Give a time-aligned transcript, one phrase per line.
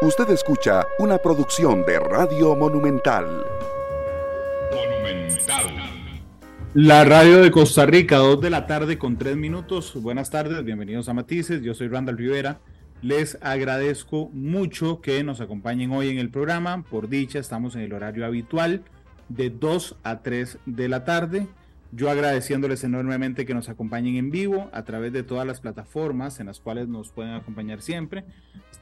[0.00, 3.44] Usted escucha una producción de Radio Monumental.
[6.72, 10.00] La radio de Costa Rica, 2 de la tarde con 3 minutos.
[10.00, 11.62] Buenas tardes, bienvenidos a Matices.
[11.62, 12.60] Yo soy Randall Rivera.
[13.02, 16.84] Les agradezco mucho que nos acompañen hoy en el programa.
[16.88, 18.84] Por dicha, estamos en el horario habitual
[19.28, 21.48] de 2 a 3 de la tarde.
[21.90, 26.46] Yo agradeciéndoles enormemente que nos acompañen en vivo a través de todas las plataformas en
[26.46, 28.24] las cuales nos pueden acompañar siempre.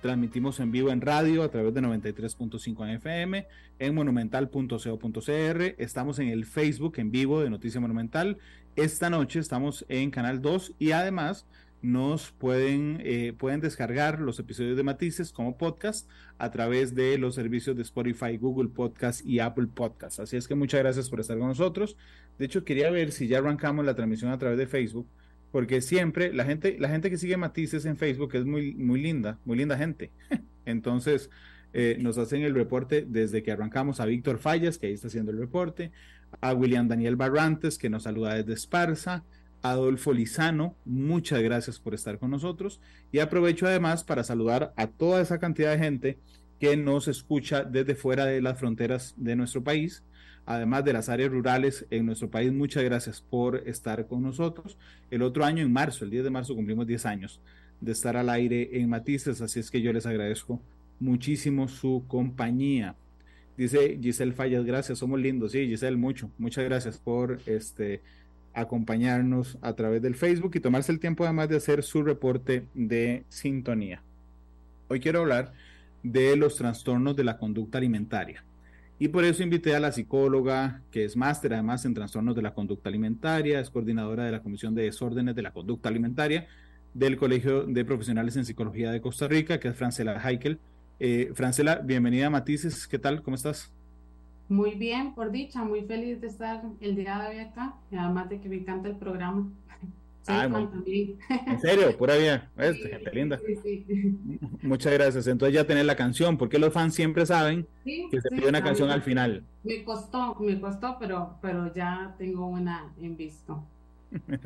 [0.03, 3.47] Transmitimos en vivo en radio a través de 93.5 en FM,
[3.79, 5.75] en monumental.co.cr.
[5.79, 8.39] Estamos en el Facebook en vivo de Noticia Monumental.
[8.75, 11.47] Esta noche estamos en Canal 2 y además
[11.87, 17.37] nos pueden, eh, pueden descargar los episodios de Matices como podcast a través de los
[17.37, 20.19] servicios de Spotify, Google Podcast y Apple Podcast.
[20.19, 21.97] Así es que muchas gracias por estar con nosotros.
[22.41, 25.07] De hecho, quería ver si ya arrancamos la transmisión a través de Facebook,
[25.53, 29.39] porque siempre la gente, la gente que sigue Matices en Facebook es muy, muy linda,
[29.45, 30.11] muy linda gente.
[30.65, 31.31] Entonces,
[31.73, 35.31] eh, nos hacen el reporte desde que arrancamos a Víctor Fallas, que ahí está haciendo
[35.31, 35.93] el reporte,
[36.41, 39.23] a William Daniel Barrantes, que nos saluda desde Esparza,
[39.71, 42.81] Adolfo Lizano, muchas gracias por estar con nosotros
[43.13, 46.19] y aprovecho además para saludar a toda esa cantidad de gente
[46.61, 50.03] que nos escucha desde fuera de las fronteras de nuestro país,
[50.47, 52.53] además de las áreas rurales en nuestro país.
[52.53, 54.79] Muchas gracias por estar con nosotros.
[55.11, 57.41] El otro año, en marzo, el 10 de marzo, cumplimos 10 años
[57.81, 60.63] de estar al aire en Matices, así es que yo les agradezco
[60.99, 62.97] muchísimo su compañía.
[63.57, 65.53] Dice Giselle Fallas, gracias, somos lindos.
[65.53, 68.03] Sí, Giselle, mucho, muchas gracias por este
[68.57, 73.25] acompañarnos a través del Facebook y tomarse el tiempo además de hacer su reporte de
[73.29, 74.03] sintonía.
[74.89, 75.53] Hoy quiero hablar
[76.03, 78.45] de los trastornos de la conducta alimentaria.
[78.99, 82.55] Y por eso invité a la psicóloga, que es máster además en trastornos de la
[82.55, 86.47] conducta alimentaria, es coordinadora de la Comisión de Desórdenes de la Conducta Alimentaria
[86.95, 90.59] del Colegio de Profesionales en Psicología de Costa Rica, que es Francela Heikel.
[90.99, 93.21] Eh, Francela, bienvenida Matices, ¿qué tal?
[93.21, 93.76] ¿Cómo estás?
[94.49, 98.29] Muy bien, por dicha, muy feliz de estar el día de hoy acá, y además
[98.29, 99.49] de que me encanta el programa.
[100.29, 100.49] Ah,
[101.47, 103.39] en serio, pura vida, gente linda.
[104.63, 105.29] Muchas gracias.
[105.29, 108.91] Entonces ya tenés la canción, porque los fans siempre saben que se pide una canción
[108.91, 109.45] al final.
[109.63, 113.63] Me costó, me costó, pero, pero ya tengo una en visto.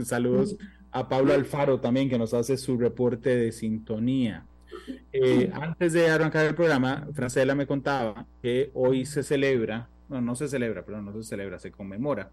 [0.05, 0.59] Saludos
[0.93, 4.45] a Pablo Alfaro también, que nos hace su reporte de sintonía.
[5.13, 10.35] Eh, antes de arrancar el programa, Francela me contaba que hoy se celebra, no, no
[10.35, 12.31] se celebra, perdón, no se celebra, se conmemora.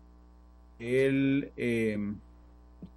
[0.80, 2.18] El, em,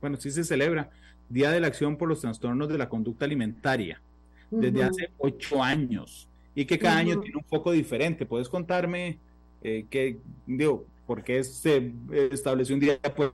[0.01, 0.91] bueno, sí se celebra,
[1.29, 4.01] Día de la Acción por los Trastornos de la Conducta Alimentaria,
[4.51, 8.27] desde hace ocho años, y que cada año tiene un poco diferente.
[8.27, 9.19] ¿Puedes contarme
[9.63, 11.93] eh, qué, digo, por qué se
[12.33, 13.33] estableció un día por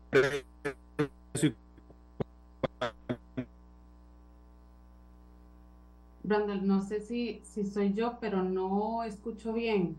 [6.23, 9.97] Brandon, no sé si, si soy yo, pero no escucho bien.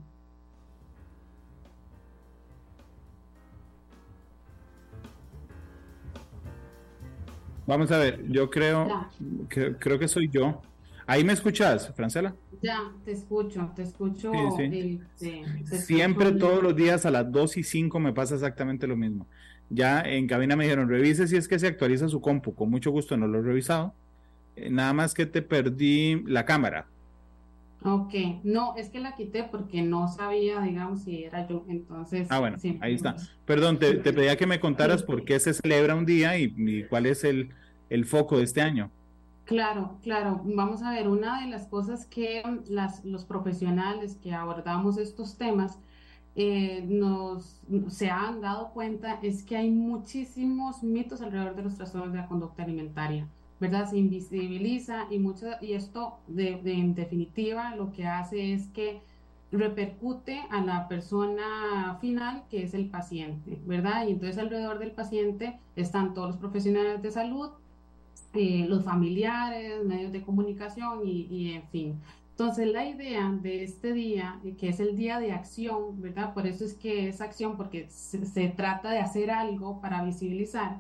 [7.67, 9.07] Vamos a ver, yo creo,
[9.50, 10.61] que, creo que soy yo.
[11.05, 12.33] ¿Ahí me escuchas, Francela?
[12.61, 14.31] Ya, te escucho, te escucho.
[14.57, 15.44] Sí, sí.
[15.66, 19.28] Siempre, todos los días a las 2 y 5 me pasa exactamente lo mismo.
[19.69, 22.55] Ya en cabina me dijeron, revise si es que se actualiza su compu.
[22.55, 23.94] Con mucho gusto no lo he revisado
[24.57, 26.88] eh, nada más que te perdí la cámara.
[27.83, 32.27] Ok, no, es que la quité porque no sabía, digamos, si era yo, entonces...
[32.31, 33.15] Ah, bueno, ahí está.
[33.45, 37.23] Perdón, te, pedía que me contaras por qué se celebra un día y, cuál es
[37.23, 37.49] el,
[37.89, 38.89] el, foco de este año.
[39.45, 40.41] Claro, claro.
[40.43, 45.79] Vamos a ver, una de las cosas que las, los profesionales que abordamos estos temas
[46.35, 52.11] eh, nos, se han dado cuenta es que hay muchísimos mitos alrededor de los trastornos
[52.11, 53.27] de la conducta alimentaria.
[53.59, 53.90] ¿Verdad?
[53.90, 59.01] Se invisibiliza y, mucho, y esto de, en definitiva lo que hace es que
[59.51, 64.06] repercute a la persona final, que es el paciente, ¿verdad?
[64.07, 67.50] Y entonces alrededor del paciente están todos los profesionales de salud,
[68.34, 71.96] eh, los familiares, medios de comunicación y, en fin.
[72.31, 76.34] Entonces la idea de este día, eh, que es el día de acción, ¿verdad?
[76.34, 80.78] Por eso es que es acción, porque se, trata de hacer algo para visibilizar.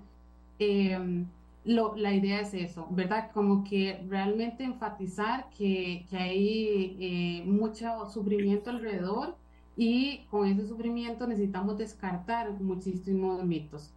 [0.59, 1.25] Eh,
[1.67, 3.31] la idea es eso, ¿verdad?
[3.33, 9.35] Como que realmente enfatizar que, hay eh, mucho sufrimiento alrededor
[9.75, 13.93] y con ese sufrimiento necesitamos descartar muchísimos mitos.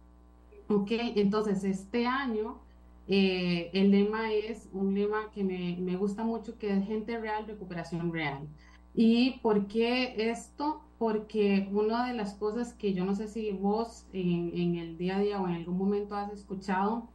[0.67, 2.59] Ok, entonces este año
[3.07, 8.11] eh, el lema es un lema que me, gusta mucho, que es gente real, recuperación
[8.11, 8.47] real.
[8.93, 10.81] ¿Y por qué esto?
[10.97, 15.17] Porque una de las cosas que yo no sé si vos en, en el día
[15.17, 17.09] a día o en algún momento has escuchado,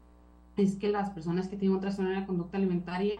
[0.57, 3.15] es que las personas que tienen un trastorno de la conducta alimentaria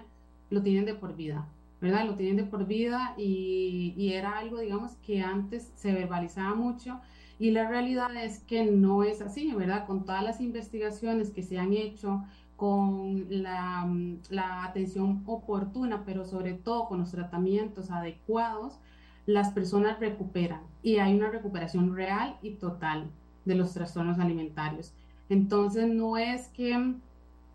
[0.51, 1.47] lo tienen de por vida,
[1.81, 2.07] ¿verdad?
[2.07, 7.01] Lo tienen de por vida y, era algo, digamos, que antes se verbalizaba mucho
[7.39, 9.87] y la realidad es que no es así, ¿verdad?
[9.87, 12.25] Con todas las investigaciones que se han hecho,
[12.57, 13.85] con la,
[14.65, 18.79] atención oportuna, pero sobre todo con los tratamientos adecuados,
[19.27, 23.11] las personas recuperan y hay una recuperación real y total
[23.45, 24.95] de los trastornos alimentarios.
[25.29, 26.95] Entonces no es que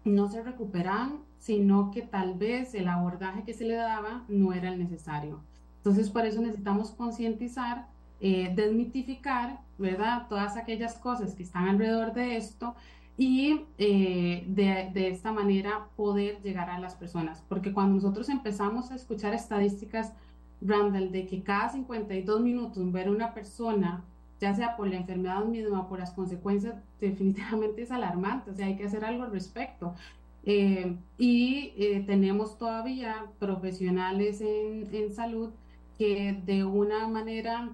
[0.03, 4.69] no se recuperan, sino que tal vez el abordaje que se le daba no era
[4.69, 5.39] el necesario.
[5.77, 7.87] Entonces por eso necesitamos concientizar,
[8.19, 10.27] eh, desmitificar, ¿verdad?
[10.29, 12.75] Todas aquellas cosas que están alrededor de esto
[13.17, 17.43] y eh, de, de, esta manera poder llegar a las personas.
[17.49, 20.13] Porque cuando nosotros empezamos a escuchar estadísticas,
[20.61, 24.03] Randall, de que cada 52 minutos ver una persona,
[24.41, 28.67] ya sea por la enfermedad misma o por las consecuencias, definitivamente es alarmante, o sea,
[28.67, 29.95] hay que hacer algo al respecto.
[30.43, 35.51] Eh, y eh, tenemos todavía profesionales en, en salud
[35.99, 37.69] que de una manera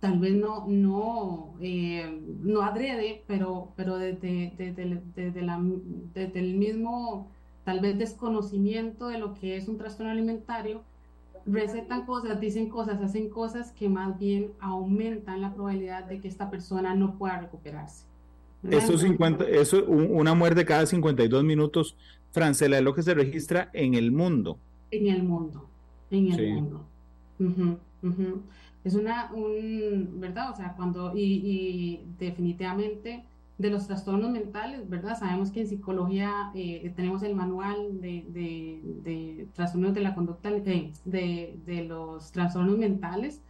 [0.00, 7.30] tal vez no, no, eh, no adrede, pero, pero desde, desde, desde, el mismo,
[7.64, 10.82] tal vez, desconocimiento de lo que es un trastorno alimentario,
[11.46, 16.50] recetan cosas, dicen cosas, hacen cosas que más bien aumentan la probabilidad de que esta
[16.50, 18.04] persona no pueda recuperarse.
[18.68, 21.96] Eso 50, eso, una muerte cada 52 minutos,
[22.32, 24.58] Francela, es lo que se registra en el mundo.
[24.90, 25.68] En el mundo,
[26.10, 26.84] en el mundo.
[27.38, 27.76] Uh
[28.86, 30.52] es una, un, ¿verdad?
[30.52, 33.24] O sea, cuando, y, y, definitivamente
[33.58, 35.18] de los trastornos mentales, ¿verdad?
[35.18, 40.50] Sabemos que en psicología eh, tenemos el manual de, de, de, trastornos de la conducta,
[40.50, 43.42] eh, de, de, los trastornos mentales,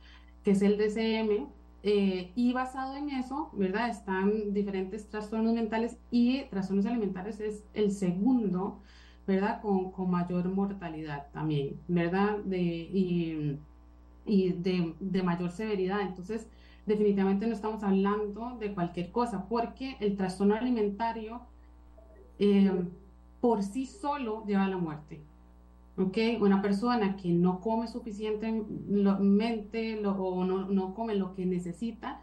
[0.45, 1.49] que es el DCM,
[1.83, 3.89] eh, y basado en eso, ¿verdad?
[3.91, 8.81] Están diferentes trastornos mentales y trastornos alimentarios es el segundo,
[9.27, 9.61] ¿verdad?
[9.61, 12.39] Con, con mayor mortalidad también, ¿verdad?
[12.45, 13.59] De, y,
[14.25, 16.01] y de, de mayor severidad.
[16.01, 16.49] Entonces,
[16.87, 21.43] definitivamente no estamos hablando de cualquier cosa, porque el trastorno alimentario
[22.39, 22.71] eh,
[23.41, 25.23] por sí solo lleva a la muerte.
[25.99, 26.19] ¿Ok?
[26.41, 32.21] Una persona que no come suficientemente lo, o no, no, come lo que necesita,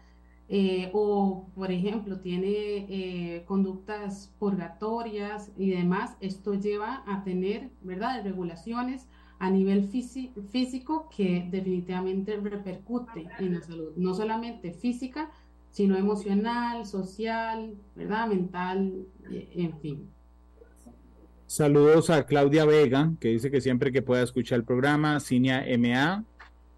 [0.48, 8.22] eh, o por ejemplo tiene eh, conductas purgatorias y demás, esto lleva a tener, ¿verdad?,
[8.22, 9.08] regulaciones
[9.38, 15.30] a nivel físico que definitivamente repercute en la salud, no solamente física,
[15.70, 18.28] sino emocional, social, ¿verdad?
[18.28, 20.08] Mental, en fin.
[21.46, 26.24] Saludos a Claudia Vega, que dice que siempre que pueda escuchar el programa, Cinia MA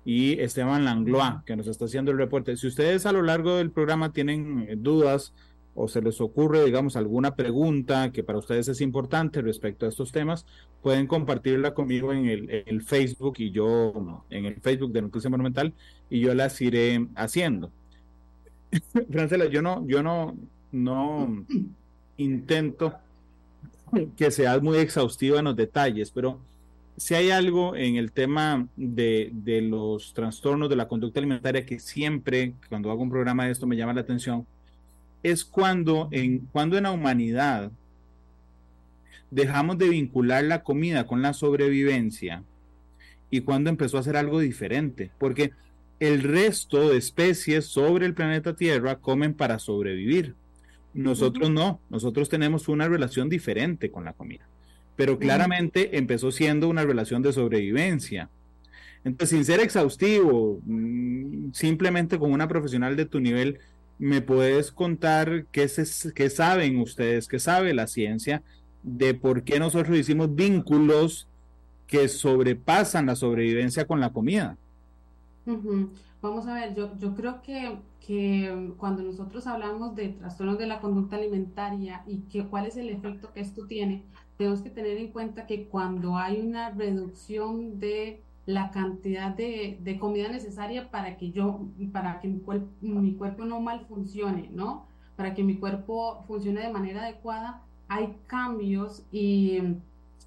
[0.05, 2.56] y Esteban Langlois, que nos está haciendo el reporte.
[2.56, 5.32] Si ustedes a lo largo del programa tienen dudas
[5.76, 10.11] o se les ocurre, digamos, alguna pregunta que para ustedes es importante respecto a estos
[10.11, 10.46] temas,
[10.82, 15.75] pueden compartirla conmigo en el, Facebook y yo, en el Facebook de Noticia Monumental,
[16.08, 17.70] y yo las iré haciendo.
[19.11, 20.34] Francela, yo no, yo no,
[20.73, 21.44] no
[22.17, 22.94] intento
[24.17, 26.40] que seas muy exhaustiva en los detalles, pero
[26.96, 31.79] si hay algo en el tema de, de los trastornos de la conducta alimentaria que
[31.79, 34.46] siempre, cuando hago un programa de esto, me llama la atención,
[35.22, 37.70] es cuando en, cuando en la humanidad
[39.30, 42.42] dejamos de vincular la comida con la sobrevivencia
[43.30, 45.52] y cuando empezó a hacer algo diferente, porque
[45.98, 50.34] el resto de especies sobre el planeta Tierra comen para sobrevivir.
[50.94, 54.46] Nosotros no, nosotros tenemos una relación diferente con la comida,
[54.94, 58.31] pero claramente empezó siendo una relación de sobrevivencia.
[59.05, 63.58] Entonces, sin ser exhaustivo, mm, simplemente con una profesional de tu nivel,
[63.98, 65.70] ¿Me puedes contar qué,
[66.15, 68.43] qué saben ustedes, qué sabe la ciencia
[68.82, 71.26] de por qué nosotros hicimos vínculos
[71.86, 74.56] que sobrepasan la sobrevivencia con la comida?
[76.22, 80.81] Vamos a ver, yo, yo creo que, que, cuando nosotros hablamos de trastornos de la
[80.81, 84.03] conducta alimentaria y que cuál es el efecto que esto tiene,
[84.36, 89.98] tenemos que tener en cuenta que cuando hay una reducción de la cantidad de, de,
[89.98, 91.60] comida necesaria para que yo,
[91.93, 94.86] para que mi, cuerpo, mi cuerpo no mal funcione, ¿no?
[95.17, 99.58] Para que mi cuerpo funcione de manera adecuada, hay cambios y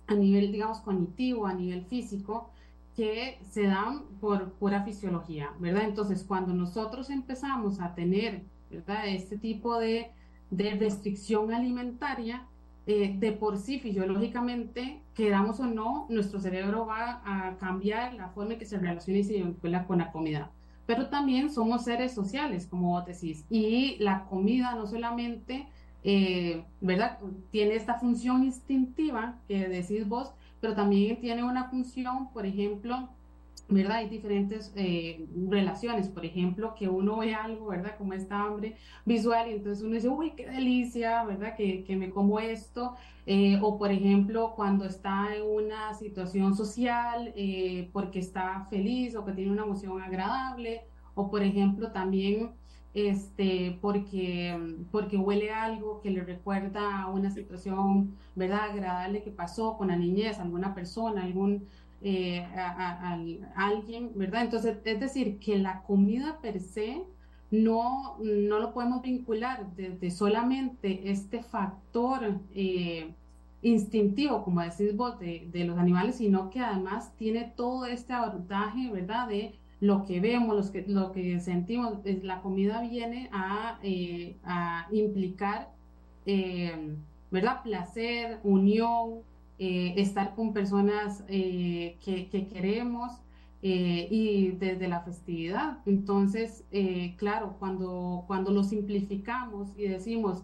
[0.07, 2.49] a nivel, digamos, cognitivo, a nivel físico,
[2.95, 5.83] que se dan por pura fisiología, ¿verdad?
[5.83, 9.07] Entonces, cuando nosotros empezamos a tener, ¿verdad?
[9.07, 10.11] Este tipo de,
[10.51, 12.45] de restricción alimentaria,
[12.91, 18.53] eh, de por sí fisiológicamente, queramos o no, nuestro cerebro va a cambiar la forma
[18.53, 20.50] en que se relaciona y se vincula con la comida.
[20.88, 25.67] Pero también somos seres sociales, como vos decís, y la comida no solamente,
[26.03, 27.19] eh, ¿verdad?
[27.51, 33.08] Tiene esta función instintiva que decís vos, pero también tiene una función, por ejemplo,
[33.69, 33.97] ¿verdad?
[33.97, 37.95] Hay diferentes eh, relaciones, por ejemplo, que uno ve algo, ¿verdad?
[37.97, 41.55] Como esta hambre visual y entonces uno dice, uy, qué delicia, ¿verdad?
[41.55, 42.95] Que, que me como esto.
[43.27, 49.23] Eh, o, por ejemplo, cuando está en una situación social eh, porque está feliz o
[49.25, 50.81] que tiene una emoción agradable.
[51.13, 52.51] O, por ejemplo, también
[52.93, 54.57] este, porque,
[54.91, 58.71] porque huele algo que le recuerda a una situación, ¿verdad?
[58.71, 61.67] Agradable que pasó con la niñez, alguna persona, algún
[62.01, 63.17] eh, a,
[63.55, 64.43] alguien, ¿verdad?
[64.43, 67.03] Entonces, es decir, que la comida per se
[67.51, 73.13] no, no lo podemos vincular desde solamente este factor eh,
[73.61, 78.89] instintivo, como decís vos, de, de, los animales, sino que además tiene todo este abordaje,
[78.91, 79.27] ¿verdad?
[79.27, 81.97] De lo que vemos, los que, lo que sentimos.
[82.23, 85.69] La comida viene a, eh, a implicar,
[87.29, 87.61] ¿verdad?
[87.63, 89.23] Placer, unión,
[89.61, 93.11] eh, estar con personas eh, que, queremos
[93.61, 95.79] eh, y desde la festividad.
[95.85, 96.63] Entonces,
[97.17, 100.43] claro, cuando, cuando lo simplificamos y decimos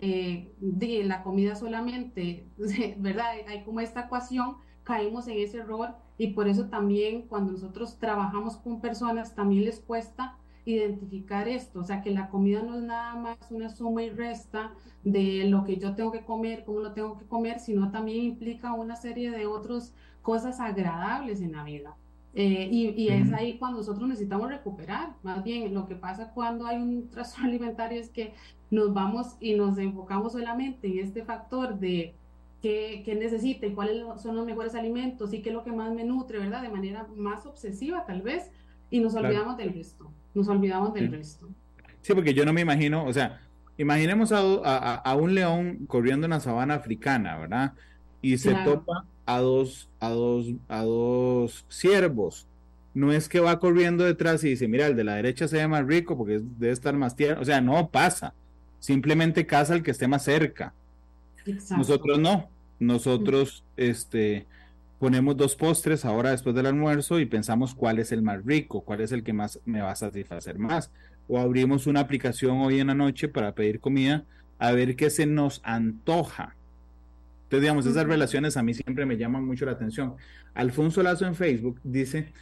[0.00, 2.44] de la comida solamente,
[2.98, 3.26] ¿verdad?
[3.46, 8.56] Hay como esta ecuación, caemos en ese error y por eso también cuando nosotros trabajamos
[8.56, 13.14] con personas también les cuesta identificar esto, o sea, que la comida no es nada
[13.14, 14.72] más una suma y resta
[15.04, 18.74] de lo que yo tengo que comer, cómo lo tengo que comer, sino también implica
[18.74, 21.96] una serie de otras cosas agradables en la vida.
[22.34, 25.14] Eh, y, es ahí cuando nosotros necesitamos recuperar.
[25.22, 28.34] Más bien, lo que pasa cuando hay un trastorno alimentario es que
[28.70, 32.14] nos vamos y nos enfocamos solamente en este factor de
[32.60, 35.94] qué, qué necesita y cuáles son los mejores alimentos y qué es lo que más
[35.94, 36.60] me nutre, ¿verdad?
[36.60, 38.50] De manera más obsesiva tal vez,
[38.90, 40.10] y nos olvidamos del resto.
[40.36, 41.48] Nos olvidamos del resto.
[42.02, 43.40] Sí, porque yo no me imagino, o sea,
[43.78, 47.72] imaginemos a, un león corriendo en la sabana africana, ¿verdad?
[48.20, 52.46] Y se topa a dos, a dos, a dos ciervos.
[52.92, 55.68] No es que va corriendo detrás y dice, mira, el de la derecha se ve
[55.68, 57.40] más rico porque debe estar más tierno.
[57.40, 58.34] O sea, no pasa.
[58.78, 60.74] Simplemente caza el que esté más cerca.
[61.70, 62.50] Nosotros no.
[62.78, 64.46] Nosotros, este,
[64.98, 69.00] ponemos dos postres ahora después del almuerzo y pensamos cuál es el más rico, cuál
[69.00, 70.90] es el que más me va a satisfacer más.
[71.28, 74.24] O abrimos una aplicación hoy en la noche para pedir comida
[74.58, 76.56] a ver qué se nos antoja.
[77.44, 80.14] Entonces, digamos, esas relaciones a mí siempre me llaman mucho la atención.
[80.54, 82.32] Alfonso Lazo en Facebook dice,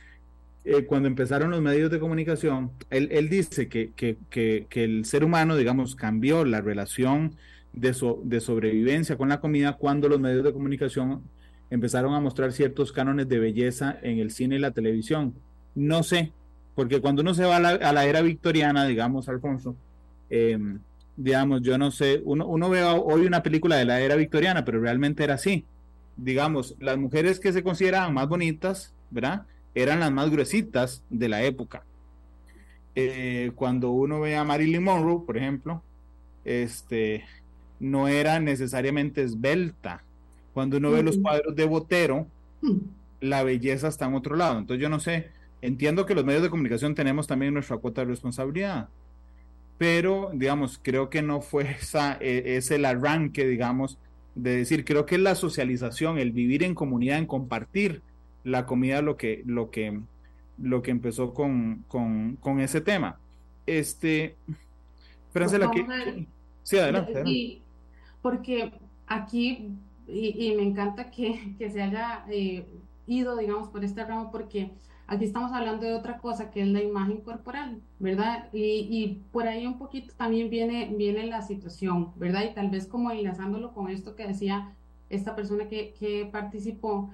[0.64, 5.24] eh, cuando empezaron los medios de comunicación, él, dice que, que, que, que, el ser
[5.24, 7.36] humano, digamos, cambió la relación
[7.72, 7.94] de,
[8.24, 11.22] de sobrevivencia con la comida cuando los medios de comunicación
[11.70, 15.34] empezaron a mostrar ciertos cánones de belleza en el cine y la televisión.
[15.74, 16.32] No sé,
[16.74, 19.76] porque cuando uno se va a la, era victoriana, digamos, Alfonso,
[20.30, 20.78] em,
[21.16, 24.80] digamos, yo no sé, uno, uno ve hoy una película de la era victoriana, pero
[24.80, 25.64] realmente era así.
[26.16, 29.46] Digamos, las mujeres que se consideraban más bonitas, ¿verdad?
[29.74, 31.84] Eran las más gruesitas de la época.
[32.96, 35.82] Eh, cuando uno ve a Marilyn Monroe, por ejemplo,
[36.44, 37.24] este,
[37.80, 40.04] no era necesariamente esbelta,
[40.54, 42.26] cuando uno ve los cuadros de Botero,
[42.62, 42.78] mm.
[43.20, 44.58] la belleza está en otro lado.
[44.58, 45.30] Entonces yo no sé,
[45.60, 48.88] entiendo que los medios de comunicación tenemos también nuestra cuota de responsabilidad,
[49.76, 53.98] pero digamos, creo que no fue esa, e, es el arranque, digamos,
[54.36, 58.02] de decir, creo que es la socialización, el vivir en comunidad, en compartir
[58.44, 60.00] la comida, lo que, lo que,
[60.58, 63.18] lo que empezó con, con, con ese tema.
[63.66, 64.36] Este,
[65.32, 66.26] Francia, la que...
[66.62, 67.60] Sí, adelante.
[68.22, 68.72] porque
[69.06, 69.68] aquí
[70.06, 72.66] y, me encanta que, que se haya eh,
[73.06, 74.72] ido, digamos, por este ramo, porque
[75.06, 78.48] aquí estamos hablando de otra cosa que es la imagen corporal, ¿verdad?
[78.52, 82.44] Y, y, por ahí un poquito también viene, viene la situación, ¿verdad?
[82.50, 84.74] Y tal vez como enlazándolo con esto que decía
[85.10, 87.10] esta persona que, que participó,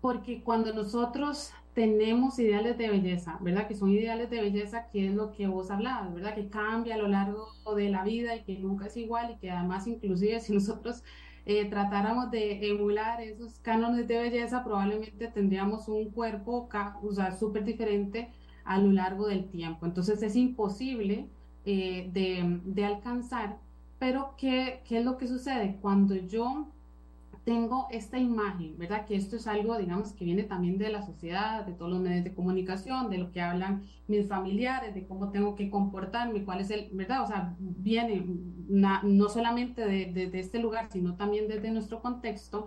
[0.00, 3.68] porque cuando nosotros tenemos ideales de belleza, ¿verdad?
[3.68, 6.34] Que son ideales de belleza, que es lo que vos hablabas, ¿verdad?
[6.34, 9.50] Que cambia a lo largo de la vida y que nunca es igual y que
[9.50, 11.02] además inclusive si nosotros
[11.46, 16.68] eh, tratáramos de emular esos cánones de belleza, probablemente tendríamos un cuerpo
[17.02, 18.30] o sea, súper diferente
[18.64, 19.86] a lo largo del tiempo.
[19.86, 21.28] Entonces es imposible
[21.64, 23.58] eh, de, de, alcanzar,
[23.98, 25.78] pero ¿qué, ¿qué es lo que sucede?
[25.80, 26.66] Cuando yo
[27.46, 29.06] tengo esta imagen, ¿verdad?
[29.06, 32.24] Que esto es algo, digamos, que viene también de la sociedad, de todos los medios
[32.24, 36.70] de comunicación, de lo que hablan mis familiares, de cómo tengo que comportarme, cuál es
[36.70, 37.22] el, ¿verdad?
[37.22, 38.26] O sea, viene
[38.68, 42.66] no solamente de, de, este lugar, sino también desde nuestro contexto.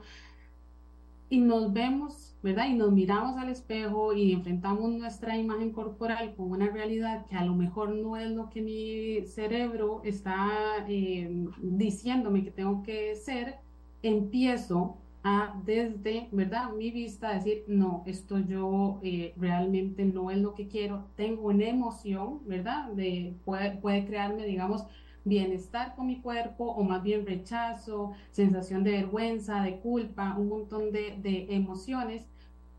[1.30, 2.70] Y nos vemos, ¿verdad?
[2.70, 7.44] Y nos miramos al espejo y enfrentamos nuestra imagen corporal con una realidad que a
[7.44, 11.30] lo mejor no es lo que mi cerebro está eh,
[11.62, 13.58] diciéndome que tengo que ser
[14.04, 16.72] empiezo a desde, ¿verdad?
[16.72, 21.66] Mi vista decir, no, esto yo eh, realmente no es lo que quiero, tengo una
[21.68, 22.92] emoción, ¿verdad?
[22.94, 24.86] De, puede, puede crearme, digamos,
[25.26, 30.92] bienestar con mi cuerpo o más bien rechazo, sensación de vergüenza, de culpa, un montón
[30.92, 32.26] de, de emociones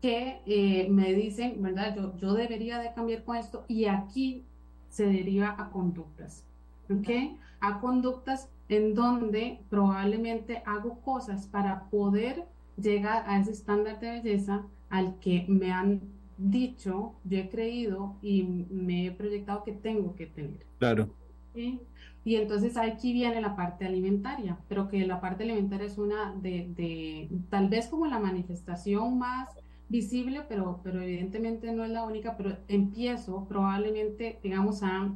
[0.01, 1.95] que eh, me dicen, ¿verdad?
[1.95, 4.43] Yo, yo debería de cambiar con esto y aquí
[4.89, 6.43] se deriva a conductas,
[6.89, 7.37] ¿ok?
[7.61, 12.45] A conductas en donde probablemente hago cosas para poder
[12.81, 15.99] llegar a ese estándar de belleza al que me han
[16.37, 20.65] dicho, yo he creído y me he proyectado que tengo que tener.
[20.79, 21.09] Claro.
[21.53, 26.71] Y entonces aquí viene la parte alimentaria, pero que la parte alimentaria es una de,
[26.73, 29.49] de tal vez como la manifestación más
[29.89, 35.13] visible, pero, pero evidentemente no es la única, pero empiezo probablemente, digamos, a,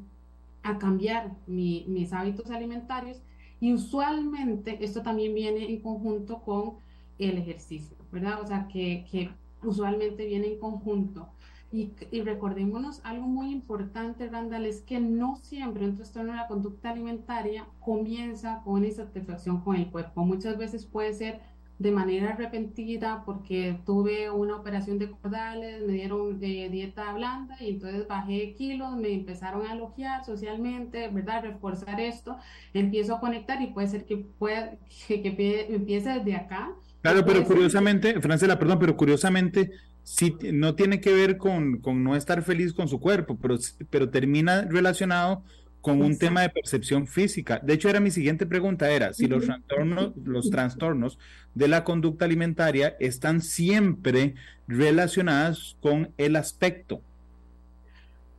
[0.63, 3.21] a cambiar mi, mis hábitos alimentarios
[3.59, 6.75] y usualmente esto también viene en conjunto con
[7.17, 8.41] el ejercicio, ¿verdad?
[8.41, 9.29] O sea, que, que
[9.63, 11.29] usualmente viene en conjunto.
[11.71, 16.47] Y, y, recordémonos algo muy importante, Randall, es que no siempre un trastorno de la
[16.47, 20.23] conducta alimentaria comienza con insatisfacción con el cuerpo.
[20.23, 21.41] Muchas veces puede ser
[21.77, 27.71] de manera repentina porque tuve una operación de cordales, me dieron de dieta blanda y
[27.71, 31.43] entonces bajé kilos, me empezaron a elogiar socialmente, ¿verdad?
[31.43, 32.37] Reforzar esto,
[32.73, 34.77] empiezo a conectar y puede ser que, pueda,
[35.07, 36.71] que, que empiece desde acá.
[37.01, 39.71] Claro, pero curiosamente, Francela, perdón, pero curiosamente
[40.03, 43.57] sí no tiene que ver con, con no estar feliz con su cuerpo, pero,
[43.89, 45.43] pero termina relacionado
[45.85, 47.59] con un tema de percepción física.
[47.61, 51.19] De hecho, era mi siguiente pregunta, era si los trastornos, los trastornos
[51.53, 54.33] de la conducta alimentaria están siempre
[54.67, 57.01] relacionados con el aspecto.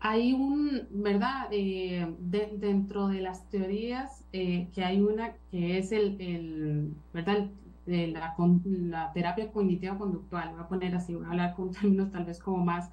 [0.00, 1.47] Hay un, ¿verdad?
[1.53, 7.47] Eh, dentro de las teorías, eh, que hay una que es el, el ¿verdad?
[7.87, 8.35] la,
[8.65, 12.41] la, terapia cognitiva conductual, voy a poner así, voy a hablar con términos tal vez
[12.41, 12.91] como más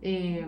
[0.00, 0.46] eh,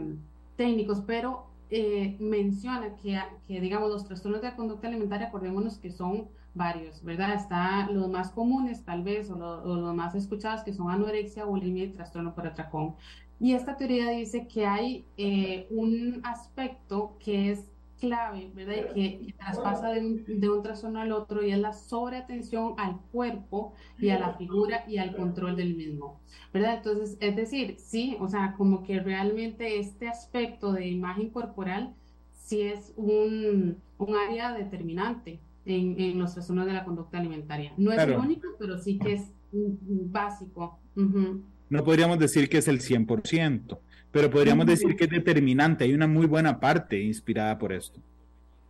[0.55, 6.29] técnicos, pero eh, menciona que, que, digamos, los trastornos de conducta alimentaria, acordémonos que son
[6.55, 7.35] varios, ¿verdad?
[7.35, 11.93] Está los más comunes, tal vez, o, los más escuchados, que son anorexia, bulimia y
[11.93, 12.97] trastorno por atracón.
[13.41, 18.95] Y esta teoría dice que hay eh, un aspecto que es clave, ¿verdad?
[18.95, 22.99] Y que, traspasa de un, de un, trastorno al otro y es la sobreatención al
[23.13, 26.21] cuerpo y a la figura y al control del mismo,
[26.53, 26.77] ¿verdad?
[26.77, 31.95] Entonces, es decir, sí, o sea, como que realmente este aspecto de imagen corporal
[32.33, 37.73] sí es un, un área determinante en, en, los trastornos de la conducta alimentaria.
[37.77, 40.79] No es el único, pero sí que es básico.
[40.95, 43.79] No podríamos decir que es el 100%
[44.11, 48.01] pero podríamos decir que es determinante, hay una muy buena parte inspirada por esto.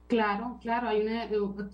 [0.09, 1.29] Claro, claro, hay una,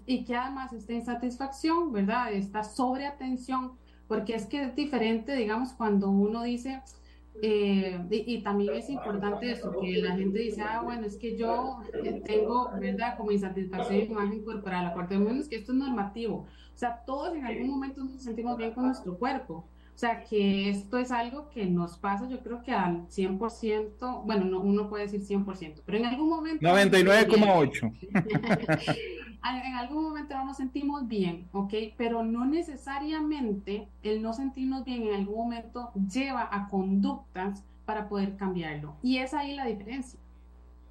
[0.07, 2.33] y que además esta insatisfacción, ¿verdad?
[2.33, 3.73] Esta sobreatención,
[4.09, 6.83] porque es que es diferente, digamos, cuando uno dice,
[7.43, 11.79] eh, y, también es importante eso, que la gente dice, ah, bueno, es que yo
[12.05, 13.17] eh, tengo, ¿verdad?
[13.17, 17.37] Como insatisfacción de imagen corporal, aparte de es que esto es normativo, o sea, todos
[17.37, 21.51] en algún momento nos sentimos bien con nuestro cuerpo, o sea, que esto es algo
[21.51, 25.99] que nos pasa, yo creo que al 100%, bueno, no, uno puede decir 100%, pero
[25.99, 26.67] en algún momento...
[26.67, 27.93] 99,8.
[29.45, 31.75] en algún momento no nos sentimos bien, ¿ok?
[31.97, 38.37] Pero no necesariamente el no sentirnos bien en algún momento lleva a conductas para poder
[38.37, 38.97] cambiarlo.
[39.01, 40.19] Y es ahí la diferencia,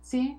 [0.01, 0.37] ¿sí?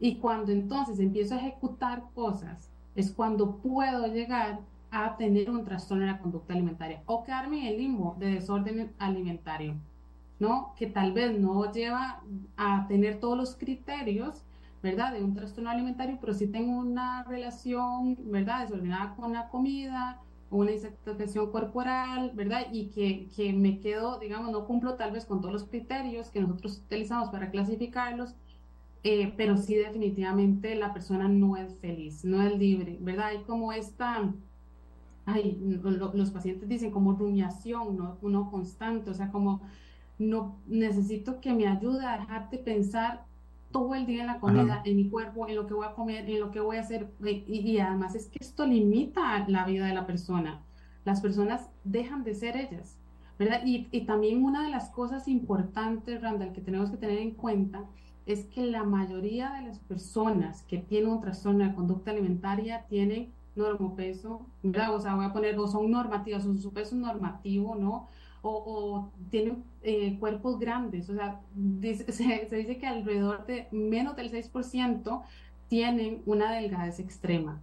[0.00, 6.04] Y cuando entonces empiezo a ejecutar cosas, es cuando puedo llegar a tener un trastorno
[6.04, 9.76] de la conducta alimentaria o quedarme en el limbo de desorden alimentario,
[10.38, 10.74] ¿no?
[10.76, 12.22] Que tal vez no lleva
[12.56, 14.44] a tener todos los criterios,
[14.82, 15.12] ¿verdad?
[15.12, 18.62] De un trastorno alimentario, pero sí tengo una relación, ¿verdad?
[18.62, 20.20] Desordenada con la comida,
[20.50, 22.66] una insatisfacción corporal, ¿verdad?
[22.72, 26.40] Y que, que me quedo, digamos, no cumplo tal vez con todos los criterios que
[26.40, 28.34] nosotros utilizamos para clasificarlos,
[29.04, 33.26] eh, pero sí definitivamente la persona no es feliz, no es libre, ¿verdad?
[33.28, 34.32] Hay como esta
[35.28, 35.58] ay,
[36.14, 38.16] los pacientes dicen como rumiación, ¿no?
[38.22, 39.60] Uno constante, o sea, como
[40.18, 43.24] no necesito que me ayude a dejar de pensar
[43.70, 46.28] todo el día en la comida, en mi cuerpo, en lo que voy a comer,
[46.28, 47.10] en lo que voy a hacer.
[47.22, 50.62] Y, y, además es que esto limita la vida de la persona.
[51.04, 52.96] Las personas dejan de ser ellas,
[53.38, 53.60] ¿verdad?
[53.66, 57.84] Y, y también una de las cosas importantes, Randall, que tenemos que tener en cuenta
[58.24, 63.32] es que la mayoría de las personas que tienen un trastorno de conducta alimentaria tienen
[63.58, 64.94] normopeso, ¿verdad?
[64.94, 68.08] O sea, voy a poner, o son normativas, o su peso normativo, ¿no?
[68.42, 71.40] O, o tienen eh, cuerpos grandes, o sea,
[72.08, 75.22] se, dice que alrededor de menos del 6%
[75.68, 77.60] tienen una delgadez extrema.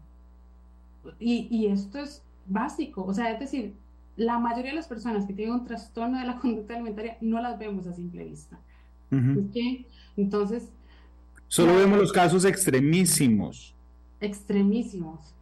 [1.19, 3.73] Y, y esto es básico, o sea, es decir,
[4.17, 7.58] la mayoría de las personas que tienen un trastorno de la conducta alimentaria no las
[7.60, 8.60] vemos a simple vista.
[10.17, 10.69] Entonces...
[11.47, 13.73] Solo vemos los casos extremísimos.
[14.19, 15.35] Extremísimos.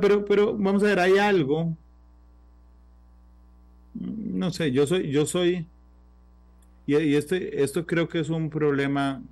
[0.00, 1.76] Pero, pero vamos a ver, hay algo.
[3.94, 5.66] No sé, yo soy, yo soy,
[6.86, 9.22] y, este, esto creo que es un problema,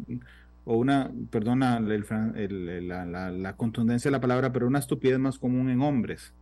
[0.64, 6.32] o una, perdona la, contundencia de la palabra, pero una estupidez más común en hombres.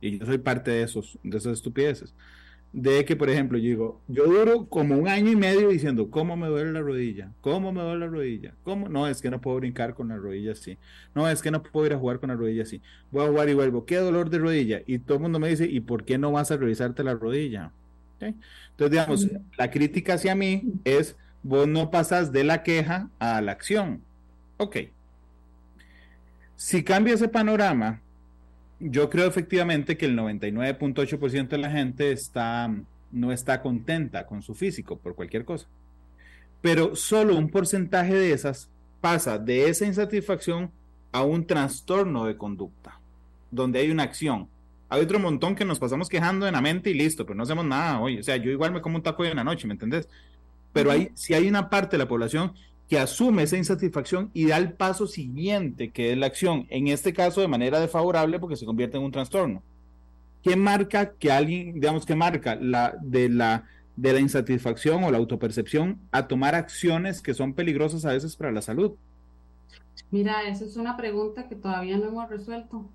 [0.00, 2.14] Y yo soy parte de, esos, de esas estupideces.
[2.78, 6.36] De que, por ejemplo, yo digo, yo duro como un año y medio diciendo, ¿cómo
[6.36, 7.32] me duele la rodilla?
[7.40, 8.52] ¿Cómo me duele la rodilla?
[8.64, 8.90] ¿Cómo?
[8.90, 10.76] No, es que no puedo brincar con la rodilla así.
[11.14, 12.82] No, es que no puedo ir a jugar con la rodilla así.
[13.10, 13.86] Voy a jugar y vuelvo.
[13.86, 14.82] ¿Qué dolor de rodilla?
[14.86, 17.72] Y todo el mundo me dice, ¿y por qué no vas a revisarte la rodilla?
[18.20, 23.52] Entonces, digamos, la crítica hacia mí es, vos no pasas de la queja a la
[23.52, 24.02] acción.
[24.58, 24.76] Ok.
[26.56, 28.02] Si cambia ese panorama,
[28.78, 32.72] yo creo efectivamente que el 99.8% de la gente está,
[33.10, 35.66] no está contenta con su físico por cualquier cosa.
[36.60, 40.70] Pero solo un porcentaje de esas pasa de esa insatisfacción
[41.12, 43.00] a un trastorno de conducta,
[43.50, 44.48] donde hay una acción.
[44.88, 47.64] Hay otro montón que nos pasamos quejando en la mente y listo, pero no hacemos
[47.64, 48.18] nada hoy.
[48.18, 50.08] O sea, yo igual me como un taco en la noche, ¿me entendés?
[50.72, 52.52] Pero hay, si hay una parte de la población
[52.88, 57.12] que asume esa insatisfacción y da el paso siguiente, que es la acción, en este
[57.12, 59.62] caso de manera desfavorable porque se convierte en un trastorno.
[60.42, 63.64] ¿Qué marca que alguien, digamos, qué marca la, de, la,
[63.96, 68.52] de la insatisfacción o la autopercepción a tomar acciones que son peligrosas a veces para
[68.52, 68.92] la salud?
[70.12, 72.88] Mira, esa es una pregunta que todavía no hemos resuelto.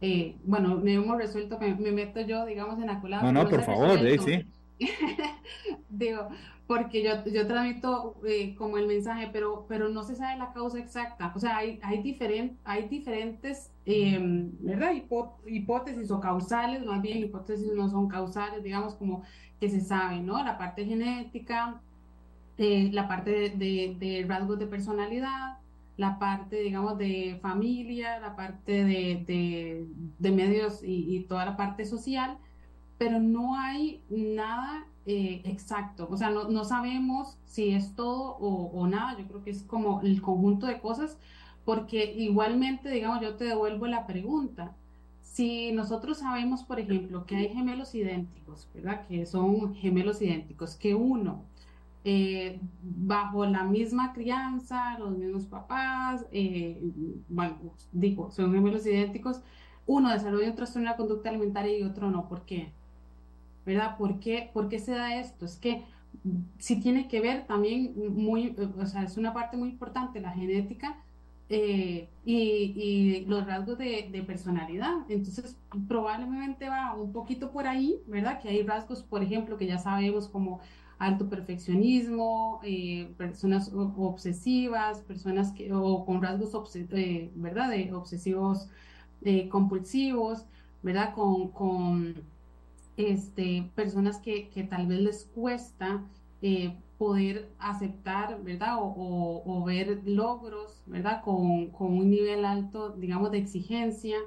[0.00, 3.64] Eh, bueno, no hemos resuelto, me, me, meto yo, digamos, en la No, no, por
[3.64, 4.44] favor, eh, sí.
[5.88, 6.28] Digo,
[6.66, 10.78] porque yo, yo transmito eh, como el mensaje, pero, pero no se sabe la causa
[10.78, 11.32] exacta.
[11.34, 14.92] O sea, hay, hay, diferent, hay diferentes em, ¿verdad?
[15.46, 19.22] hipótesis o causales, más bien hipótesis no son causales, digamos como
[19.60, 20.42] que se sabe, ¿no?
[20.42, 21.80] La parte genética,
[22.56, 25.58] eh, la parte de, de, rasgos de personalidad,
[25.98, 29.86] la parte, digamos, de familia, la parte de,
[30.18, 32.38] de medios y, y toda la parte social,
[32.96, 36.08] pero no hay nada eh, exacto.
[36.10, 39.18] O sea, no, sabemos si es todo o, o, nada.
[39.18, 41.18] Yo creo que es como el conjunto de cosas,
[41.64, 44.74] porque igualmente, digamos, yo te devuelvo la pregunta.
[45.22, 49.06] Si nosotros sabemos, por ejemplo, que hay gemelos idénticos, ¿verdad?
[49.08, 51.42] Que son gemelos idénticos, que uno,
[52.04, 56.80] eh, bajo la misma crianza, los mismos papás, eh,
[57.28, 57.56] bueno,
[57.92, 59.40] digo, son gemelos idénticos,
[59.86, 62.28] uno desarrolla un trastorno de la conducta alimentaria y otro no.
[62.28, 62.72] ¿Por qué?
[63.64, 63.96] ¿Verdad?
[63.96, 65.44] ¿Por qué, ¿Por qué se da esto?
[65.44, 65.84] Es que
[66.58, 70.96] sí tiene que ver también muy, o sea, es una parte muy importante la genética
[71.48, 74.94] eh, y, y, los rasgos de, de, personalidad.
[75.08, 78.40] Entonces, probablemente va un poquito por ahí, ¿verdad?
[78.40, 80.60] Que hay rasgos, por ejemplo, que ya sabemos como
[80.98, 87.70] alto perfeccionismo, eh, personas obsesivas, personas que, o con rasgos, eh, ¿verdad?
[87.70, 88.68] De obsesivos
[89.50, 90.46] compulsivos,
[90.82, 91.14] ¿verdad?
[91.14, 92.14] Con, con
[92.96, 96.04] este, personas que, que tal vez les cuesta
[96.46, 98.76] eh, poder aceptar, ¿verdad?
[98.78, 101.22] O, ver logros, ¿verdad?
[101.22, 104.18] Con, con, un nivel alto, digamos, de exigencia,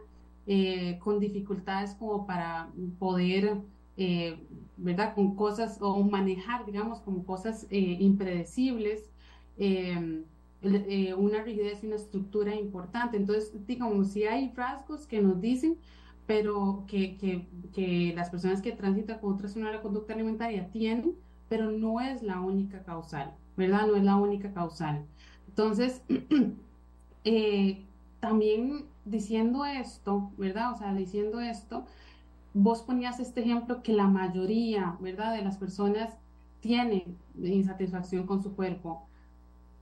[0.47, 3.57] eh, con dificultades como para poder,
[3.97, 4.35] eh,
[4.77, 5.13] ¿verdad?
[5.13, 9.11] Con cosas o manejar, digamos, como cosas impredecibles.
[11.17, 13.15] una rigidez y una estructura importante.
[13.17, 15.77] Entonces, digamos, si hay rasgos que nos dicen
[16.27, 21.15] pero que, que, que las personas que transitan con trastorno de la conducta alimentaria tienen,
[21.49, 23.87] pero no es la única causal, ¿verdad?
[23.87, 25.05] No es la única causal.
[25.47, 26.03] Entonces,
[27.23, 27.81] eh,
[28.19, 30.73] también diciendo esto, ¿verdad?
[30.73, 31.85] O sea, diciendo esto,
[32.53, 35.33] vos ponías este ejemplo que la mayoría, ¿verdad?
[35.33, 36.17] De las personas
[36.59, 39.07] tienen insatisfacción con su cuerpo.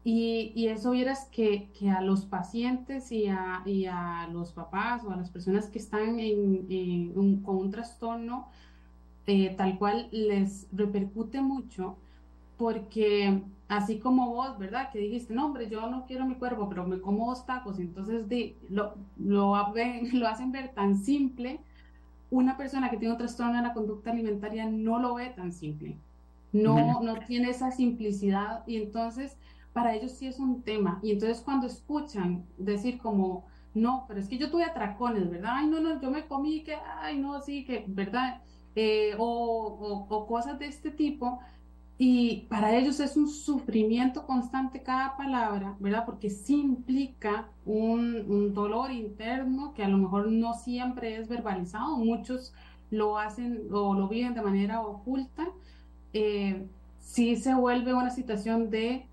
[0.07, 5.09] Y, eso vieras que, que, a los pacientes y a, y a, los papás o
[5.09, 8.47] a las personas que están en, con un trastorno,
[9.25, 11.97] eh, tal cual les repercute mucho,
[12.55, 14.91] porque así como vos, ¿verdad?
[14.91, 18.29] Que dijiste, no, hombre, yo no quiero mi cuerpo, pero me como dos tacos, entonces
[18.29, 19.55] de, lo, lo,
[20.13, 21.61] lo hacen ver tan simple,
[22.29, 25.97] una persona que tiene un trastorno de la conducta alimentaria no lo ve tan simple,
[26.53, 29.35] no, no tiene esa simplicidad y entonces
[29.75, 30.99] para ellos sí es un tema.
[31.03, 35.51] Y entonces cuando escuchan decir como, no, pero es que yo tuve atracones, ¿verdad?
[35.55, 38.41] Ay, no, no, yo me comí que, ay, no, sí, que, ¿verdad?
[38.75, 41.41] Eh, o, o, cosas de este tipo.
[41.97, 46.05] Y para ellos es un sufrimiento constante cada palabra, ¿verdad?
[46.05, 51.97] Porque sí implica un, un dolor interno que a lo mejor no siempre es verbalizado.
[51.97, 52.53] Muchos
[52.91, 55.47] lo hacen o lo viven de manera oculta,
[56.13, 56.65] eh,
[56.99, 59.05] sí se vuelve una situación de,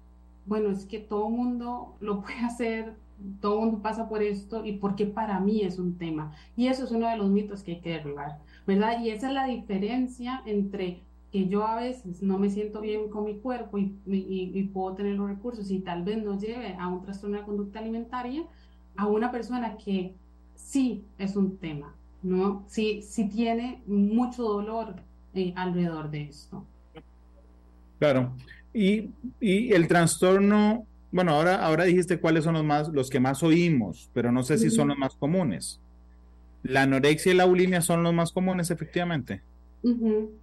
[0.47, 2.95] bueno, es que todo mundo lo puede hacer,
[3.41, 6.33] todo mundo pasa por esto y porque para mí es un tema.
[6.57, 9.01] Y eso es uno de los mitos que hay que derribar, ¿verdad?
[9.01, 13.25] Y esa es la diferencia entre que yo a veces no me siento bien con
[13.25, 17.01] mi cuerpo y, y, puedo tener los recursos y tal vez no lleve a un
[17.01, 18.45] trastorno de conducta alimentaria,
[18.97, 20.15] a una persona que
[20.55, 22.65] sí es un tema, ¿no?
[22.67, 24.97] Sí, sí tiene mucho dolor
[25.33, 26.67] eh, alrededor de esto.
[27.99, 28.33] Claro.
[28.75, 33.43] Y, y, el trastorno, bueno, ahora, ahora dijiste cuáles son los más, los que más
[33.43, 35.81] oímos, pero no sé si son los más comunes.
[36.63, 39.43] La anorexia y la bulimia son los más comunes, efectivamente.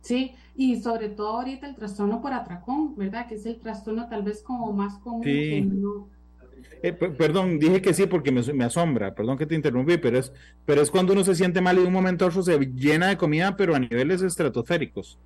[0.02, 3.28] Sí, y sobre todo ahorita el trastorno por atracón, ¿verdad?
[3.28, 6.10] Que es el trastorno tal vez como más común que no.
[6.84, 10.34] Eh, perdón, dije que sí porque me, me, asombra, perdón que te interrumpí, pero es,
[10.66, 13.08] pero es cuando uno se siente mal y de un momento a otro se llena
[13.08, 15.18] de comida, pero a niveles estratosféricos.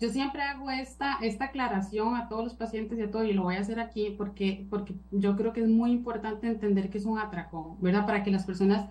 [0.00, 3.44] Yo siempre hago esta, esta aclaración a todos los pacientes y a todo, y lo
[3.44, 7.04] voy a hacer aquí porque, porque yo creo que es muy importante entender que es
[7.04, 8.06] un atracón, ¿verdad?
[8.06, 8.88] Para que las personas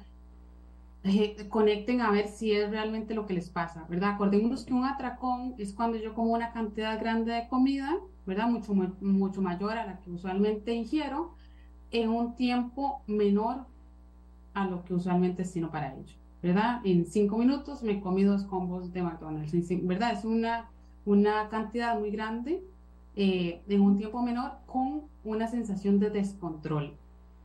[1.03, 4.11] eh, conecten a ver si es realmente lo que les pasa, ¿verdad?
[4.11, 8.47] Acordémonos que un atracón es cuando yo como una cantidad grande de comida, ¿verdad?
[8.49, 11.35] Mucho, mucho mayor a la que usualmente ingiero,
[11.91, 13.67] en un tiempo menor
[14.53, 16.79] a lo que usualmente destino para ello, ¿verdad?
[16.83, 20.13] En cinco minutos me comí dos combos de McDonald's, ¿verdad?
[20.13, 20.69] Es una,
[21.03, 22.61] una cantidad muy grande
[23.15, 26.93] eh, en un tiempo menor con una sensación de descontrol,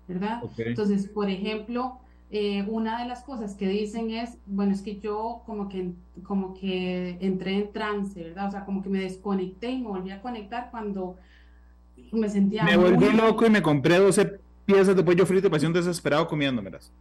[0.06, 0.42] ¿verdad?
[0.58, 1.96] Entonces, por ejemplo,
[2.30, 6.52] eh, una de las cosas que dicen es, bueno, es que yo como que, como
[6.52, 8.48] que entré en trance, ¿verdad?
[8.48, 11.16] O sea, como que me desconecté y me volví a conectar cuando
[12.12, 12.64] me sentía...
[12.64, 16.92] Me volví loco y me compré 12 piezas de pollo frito y pasión desesperado comiéndomelas.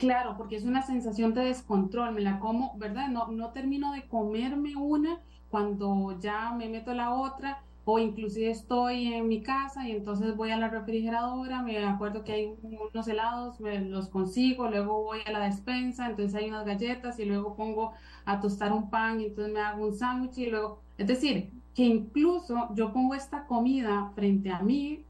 [0.00, 3.08] Claro, porque es una sensación de descontrol, me la como, ¿verdad?
[3.08, 9.12] No, no termino de comerme una cuando ya me meto la otra o inclusive estoy
[9.14, 13.60] en mi casa y entonces voy a la refrigeradora, me acuerdo que hay unos helados,
[13.60, 17.92] me los consigo, luego voy a la despensa, entonces hay unas galletas y luego pongo
[18.24, 21.84] a tostar un pan y entonces me hago un sándwich y luego, es decir, que
[21.84, 25.04] incluso yo pongo esta comida frente a mí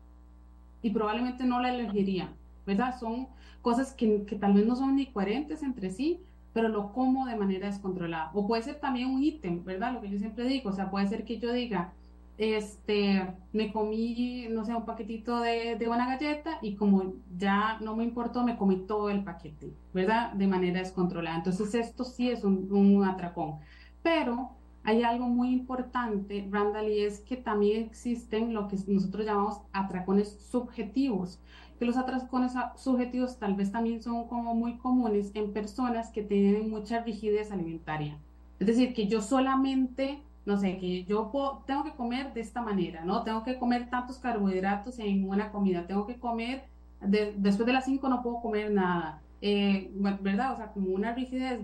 [0.82, 2.98] y probablemente no la elegiría, ¿verdad?
[2.98, 3.28] Son
[3.62, 6.20] cosas que, que tal vez no son ni coherentes entre sí,
[6.52, 8.30] pero lo como de manera descontrolada.
[8.34, 9.92] O puede ser también un ítem, ¿verdad?
[9.92, 11.92] Lo que yo siempre digo, o sea, puede ser que yo diga,
[12.38, 17.94] este, me comí, no sé, un paquetito de, de, una galleta y como ya no
[17.94, 20.32] me importó, me comí todo el paquete, ¿verdad?
[20.32, 21.36] De manera descontrolada.
[21.36, 23.58] Entonces esto sí es un, un atracón.
[24.02, 24.52] Pero
[24.84, 30.38] hay algo muy importante, Randall, y es que también existen lo que nosotros llamamos atracones
[30.50, 31.38] subjetivos,
[31.80, 36.70] que los atracones subjetivos tal vez también son como muy comunes en personas que tienen
[36.70, 38.18] mucha rigidez alimentaria.
[38.60, 41.30] Es decir, que yo solamente no sé, que yo
[41.66, 43.22] tengo que comer de esta manera, ¿no?
[43.22, 46.64] Tengo que comer tantos carbohidratos en una comida, tengo que comer,
[47.00, 50.54] después de las 5 no puedo comer nada, eh, ¿verdad?
[50.54, 51.60] O sea, como una rigidez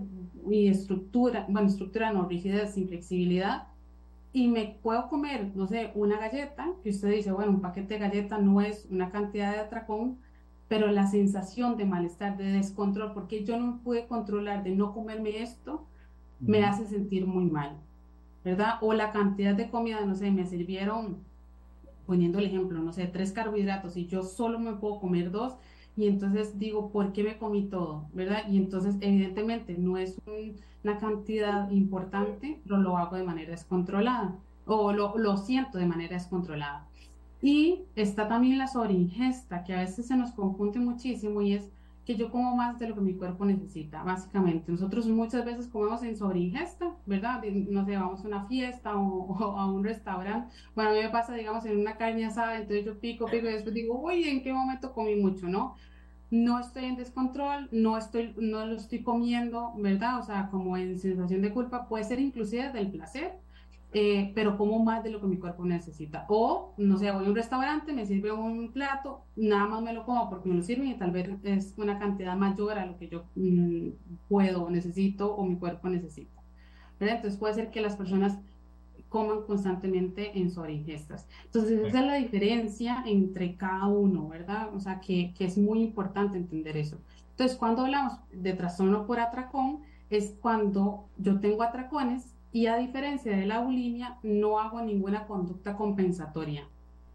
[0.49, 3.67] y estructura, bueno, estructura no, rigidez sin flexibilidad,
[4.33, 7.99] y me puedo comer, no sé, una galleta, que usted dice, bueno, un paquete de
[7.99, 10.19] galleta no es una cantidad de atracón,
[10.67, 15.41] pero la sensación de malestar, de descontrol, porque yo no pude controlar de no comerme
[15.41, 15.85] esto,
[16.39, 17.77] me hace sentir muy mal.
[18.47, 18.75] ¿verdad?
[18.79, 21.17] O la cantidad de comida, no sé, me sirvieron,
[22.05, 25.57] poniendo el ejemplo, no sé, tres carbohidratos y yo solo me puedo comer dos
[25.97, 28.05] y entonces digo, ¿por qué me comí todo?
[28.13, 28.43] ¿Verdad?
[28.49, 30.21] Y entonces, evidentemente, no es
[30.83, 34.35] una cantidad importante, pero lo hago de manera descontrolada
[34.67, 36.85] o lo, lo siento de manera descontrolada.
[37.41, 41.71] Y está también la sobreingesta, que a veces se nos confunde muchísimo y es
[42.07, 44.71] que yo como más de lo que mi cuerpo necesita, básicamente.
[44.71, 47.43] Nosotros muchas veces comemos en sobreingesta, ¿verdad?
[47.43, 50.53] No sé, vamos a una fiesta o, a un restaurante.
[50.73, 53.51] Bueno, a mí me pasa, digamos, en una carne asada, entonces yo pico, pico y
[53.51, 55.75] después digo, oye, ¿en qué momento comí mucho, no?
[56.29, 60.19] No estoy en descontrol, no, estoy, no lo estoy comiendo, ¿verdad?
[60.19, 63.33] O sea, como en sensación de culpa, puede ser inclusive del placer,
[63.93, 66.25] eh, pero como más de lo que mi cuerpo necesita.
[66.27, 70.05] O, no sé, voy a un restaurante, me sirve un plato, nada más me lo
[70.05, 73.07] como porque me lo sirven y tal vez es una cantidad mayor a lo que
[73.07, 73.89] yo mm,
[74.27, 76.41] puedo, necesito o mi cuerpo necesita.
[76.99, 78.39] Entonces puede ser que las personas
[79.09, 81.27] coman constantemente en sobreingestas.
[81.45, 84.73] Entonces esa es la diferencia entre cada uno, ¿verdad?
[84.73, 86.97] O sea, que, que es muy importante entender eso.
[87.31, 93.35] Entonces, cuando hablamos de trastorno por atracón, es cuando yo tengo atracones y a diferencia
[93.35, 96.67] de la bulimia, no hago ninguna conducta compensatoria.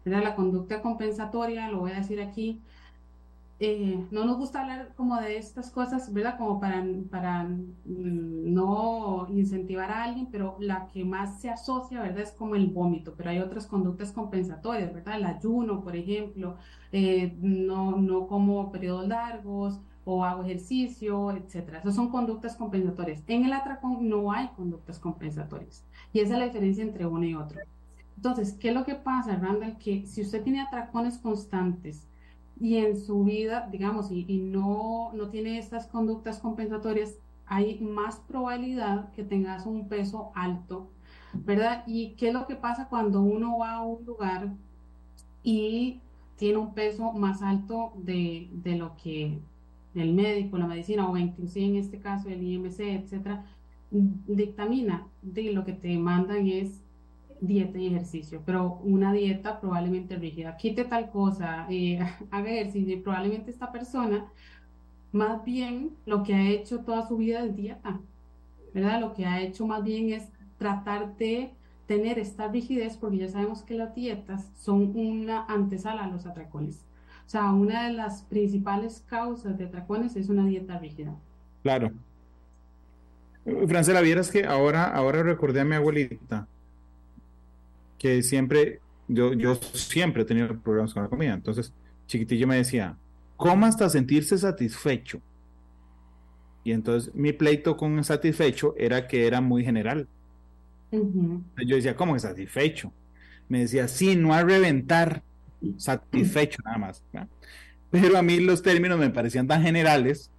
[0.05, 2.61] La conducta compensatoria, lo voy a decir aquí,
[3.65, 6.37] eh, no nos gusta hablar como de estas cosas, ¿verdad?
[6.37, 12.19] Como para, para mm, no incentivar a alguien, pero la que más se asocia, ¿verdad?
[12.23, 15.15] Es como el vómito, pero hay otras conductas compensatorias, ¿verdad?
[15.15, 16.57] El ayuno, por ejemplo,
[16.91, 21.79] eh, no, no como periodos largos o hago ejercicio, etcétera.
[21.79, 23.23] Esas son conductas compensatorias.
[23.27, 27.35] En el atracón no hay conductas compensatorias y esa es la diferencia entre uno y
[27.35, 27.61] otro.
[28.17, 29.77] Entonces, ¿qué es lo que pasa, Randall?
[29.77, 32.09] Que si usted tiene atracones constantes,
[32.59, 39.11] y en su vida, digamos, y, no, no tiene estas conductas compensatorias, hay más probabilidad
[39.11, 40.87] que tengas un peso alto,
[41.33, 41.83] ¿verdad?
[41.87, 44.53] ¿Y qué es lo que pasa cuando uno va a un lugar
[45.43, 45.99] y
[46.37, 49.39] tiene un peso más alto de, de lo que
[49.95, 53.45] el médico, la medicina o inclusive en este caso el IMC, etcétera,
[53.91, 55.07] dictamina?
[55.21, 56.82] De lo que te mandan es
[57.45, 61.99] dieta y ejercicio, pero una dieta probablemente rígida, quite tal cosa, eh,
[62.31, 64.31] haga ejercicio y probablemente esta persona
[65.11, 67.99] más bien lo que ha hecho toda su vida es dieta,
[68.73, 69.01] ¿verdad?
[69.01, 71.51] Lo que ha hecho más bien es tratar de
[71.85, 76.85] tener esta rigidez porque ya sabemos que las dietas son una antesala a los atracones.
[77.25, 81.13] O sea, una de las principales causas de atracones es una dieta rígida.
[81.61, 81.91] Claro.
[83.67, 86.47] Francela, vieras que ahora, ahora recordé a mi abuelita
[88.03, 91.33] que siempre, yo, yo siempre he tenido problemas con la comida.
[91.33, 91.73] Entonces,
[92.05, 92.97] chiquitillo me decía,
[93.37, 95.21] coma hasta sentirse satisfecho.
[96.65, 100.09] Y entonces mi pleito con satisfecho era que era muy general.
[100.91, 102.91] Yo decía, ¿cómo es satisfecho?
[103.47, 105.23] Me decía, sí, no a reventar,
[105.77, 107.03] satisfecho nada más.
[107.89, 110.29] Pero a mí los términos me parecían tan generales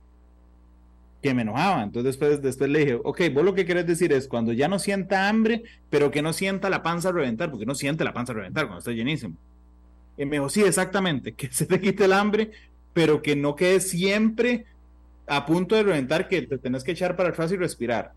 [1.24, 1.82] que me enojaba.
[1.82, 4.78] Entonces después, después le dije, ok, vos lo que querés decir es cuando ya no
[4.78, 8.66] sienta hambre, pero que no sienta la panza reventar, porque no siente la panza reventar
[8.66, 9.34] cuando está llenísimo.
[10.18, 12.50] Y me dijo, sí, exactamente, que se te quite el hambre,
[12.92, 14.66] pero que no quede siempre
[15.26, 18.12] a punto de reventar, que te tenés que echar para atrás y respirar.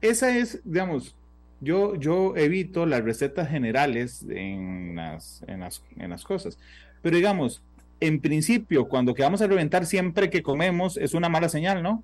[0.00, 1.16] Esa es, digamos,
[1.60, 6.60] yo, yo evito las recetas generales en las, en las, en las cosas.
[7.02, 7.60] Pero digamos,
[8.02, 12.02] en principio, cuando quedamos a reventar siempre que comemos, es una mala señal, ¿no?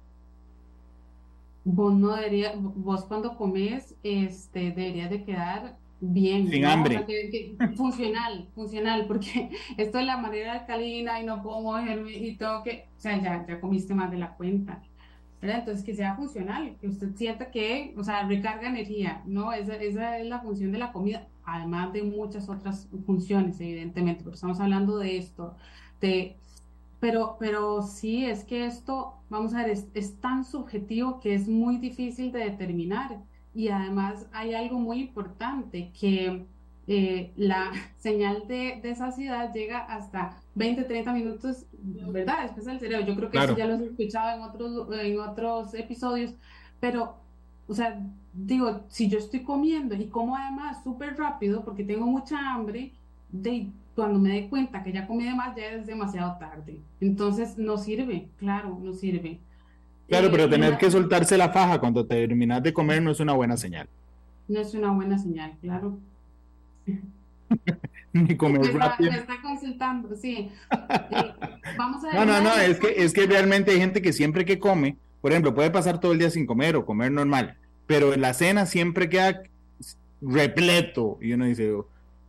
[1.65, 6.49] Vos no debería, vos cuando comes, este, deberías de quedar bien.
[6.49, 7.05] Sin hambre.
[7.77, 12.87] funcional, funcional, porque esto es la manera alcalina y no puedo moverme y todo que,
[12.97, 14.83] o sea, ya, ya comiste más de la cuenta.
[15.41, 15.61] ¿verdad?
[15.61, 19.53] Entonces, que sea funcional, que usted sienta que, o sea, recarga energía, ¿no?
[19.53, 24.35] Esa, esa es la función de la comida, además de muchas otras funciones, evidentemente, porque
[24.35, 25.55] estamos hablando de esto,
[25.99, 26.37] este,
[27.01, 31.79] pero, pero sí, es que esto, vamos a ver, es, tan subjetivo que es muy
[31.79, 33.21] difícil de determinar.
[33.55, 36.47] Y además hay algo muy importante, que
[36.87, 42.43] eh, la señal de, de, saciedad llega hasta 20, 30 minutos, ¿verdad?
[42.43, 43.07] Después del cerebro.
[43.07, 46.35] Yo creo que eso ya lo he escuchado en otros, en otros episodios,
[46.81, 47.17] pero,
[47.67, 48.01] o sea,
[48.33, 52.93] digo, si yo estoy comiendo y como además súper rápido porque tengo mucha hambre,
[53.31, 56.79] de, cuando me dé cuenta que ya comí de más, ya es demasiado tarde.
[57.01, 59.41] Entonces, no sirve, claro, no sirve.
[60.07, 63.33] Claro, pero eh, tener que soltarse la faja cuando terminas de comer no es una
[63.33, 63.89] buena señal.
[64.47, 65.99] No es una buena señal, claro.
[68.13, 68.69] Ni comer me.
[68.69, 70.49] Está, me está consultando, sí.
[71.11, 72.13] Eh, vamos a.
[72.15, 75.33] No, no, no, es que, es que realmente hay gente que siempre que come, por
[75.33, 77.57] ejemplo, puede pasar todo el día sin comer o comer normal,
[77.89, 79.43] pero en la cena siempre queda
[80.21, 81.73] repleto y uno dice,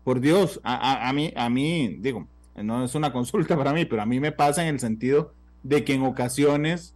[0.10, 4.08] por Dios, a, mí, a mí, digo, no es una consulta para mí, pero a
[4.08, 6.96] mí me pasa en el sentido de que en ocasiones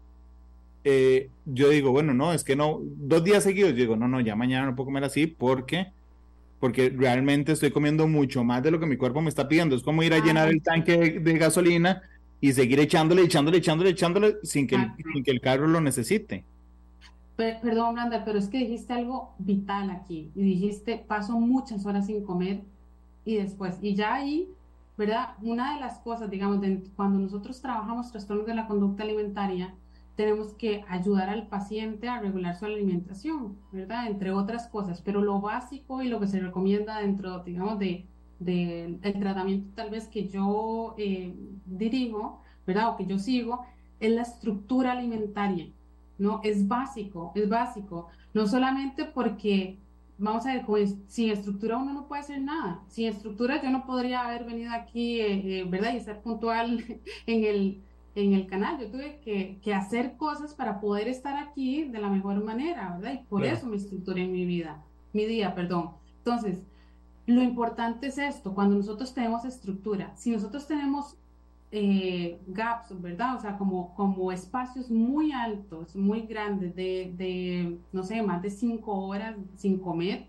[0.83, 4.35] eh, yo digo, bueno, no, es que no, dos días seguidos, digo, no, no, ya
[4.35, 5.91] mañana no puedo comer así porque
[6.59, 9.75] porque realmente estoy comiendo mucho más de lo que mi cuerpo me está pidiendo.
[9.75, 12.01] Es como ir a llenar el tanque de, gasolina
[12.41, 16.45] y seguir echándole, echándole, echándole, echándole sin que, el, sin que el carro lo necesite.
[17.35, 22.23] Perdón, Branda, pero es que dijiste algo vital aquí y dijiste, paso muchas horas sin
[22.23, 22.61] comer
[23.25, 23.77] y después.
[23.81, 24.49] Y ya ahí,
[24.97, 25.35] ¿verdad?
[25.41, 26.59] Una de las cosas, digamos,
[26.95, 29.73] cuando nosotros trabajamos trastornos de la conducta alimentaria,
[30.15, 34.07] tenemos que ayudar al paciente a regular su alimentación, ¿verdad?
[34.07, 38.05] Entre otras cosas, pero lo básico y lo que se recomienda dentro, digamos, de,
[38.39, 41.33] de tratamiento tal vez que yo eh,
[41.65, 42.89] dirijo, ¿verdad?
[42.89, 43.65] O que yo sigo,
[43.99, 45.71] es la estructura alimentaria,
[46.17, 46.41] ¿no?
[46.43, 49.79] Es básico, es básico, no solamente porque
[50.23, 52.81] vamos a ver, pues, sin estructura uno no puede hacer nada.
[52.87, 55.93] Sin estructura yo no podría haber venido aquí, eh, eh, ¿verdad?
[55.93, 56.83] Y ser puntual
[57.27, 57.81] en el,
[58.15, 58.79] en el canal.
[58.79, 63.21] Yo tuve que, que, hacer cosas para poder estar aquí de la mejor manera, ¿verdad?
[63.21, 65.91] Y por eso me estructuré en mi vida, mi día, perdón.
[66.19, 66.63] Entonces,
[67.25, 71.17] lo importante es esto, cuando nosotros tenemos estructura, si nosotros tenemos
[71.75, 73.35] eh, gaps, ¿verdad?
[73.35, 78.51] O sea, como, como espacios muy altos, muy grandes, de, de, no sé, más de
[78.51, 80.27] cinco horas sin comer,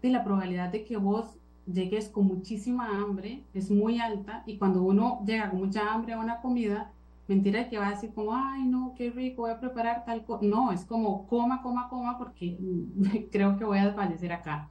[0.00, 1.36] de la probabilidad de que vos
[1.66, 6.20] llegues con muchísima hambre es muy alta y cuando uno llega con mucha hambre a
[6.20, 6.92] una comida,
[7.26, 10.44] mentira que va a decir como, ay, no, qué rico, voy a preparar tal cosa.
[10.46, 12.56] No, es como, coma, coma, coma, porque
[13.32, 14.70] creo que voy a desfallecer acá.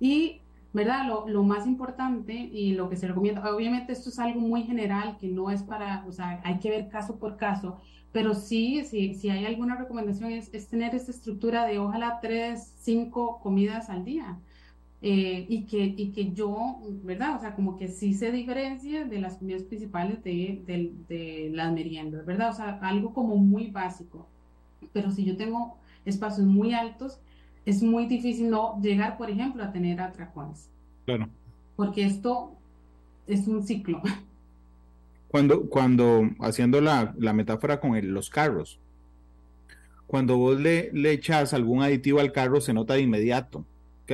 [0.00, 0.39] Y,
[0.72, 1.06] ¿verdad?
[1.06, 5.16] Lo, lo, más importante y lo que se recomienda, obviamente esto es algo muy general,
[5.18, 7.78] que no es para, o sea, hay que ver caso por caso,
[8.12, 12.72] pero sí, sí si hay alguna recomendación es, es tener esta estructura de ojalá tres,
[12.78, 14.38] cinco comidas al día
[15.02, 17.36] eh, y, que, y que yo, ¿verdad?
[17.36, 21.72] O sea, como que sí se diferencia de las comidas principales de, de, de las
[21.72, 22.50] meriendas, ¿verdad?
[22.50, 24.26] O sea, algo como muy básico.
[24.92, 27.20] Pero si yo tengo espacios muy altos,
[27.70, 30.68] es muy difícil no llegar, por ejemplo, a tener atracones.
[31.06, 31.28] Claro.
[31.76, 32.52] Porque esto
[33.26, 34.02] es un ciclo.
[35.28, 38.80] Cuando, cuando haciendo la, la metáfora con el, los carros,
[40.08, 43.64] cuando vos le, le echas algún aditivo al carro, se nota de inmediato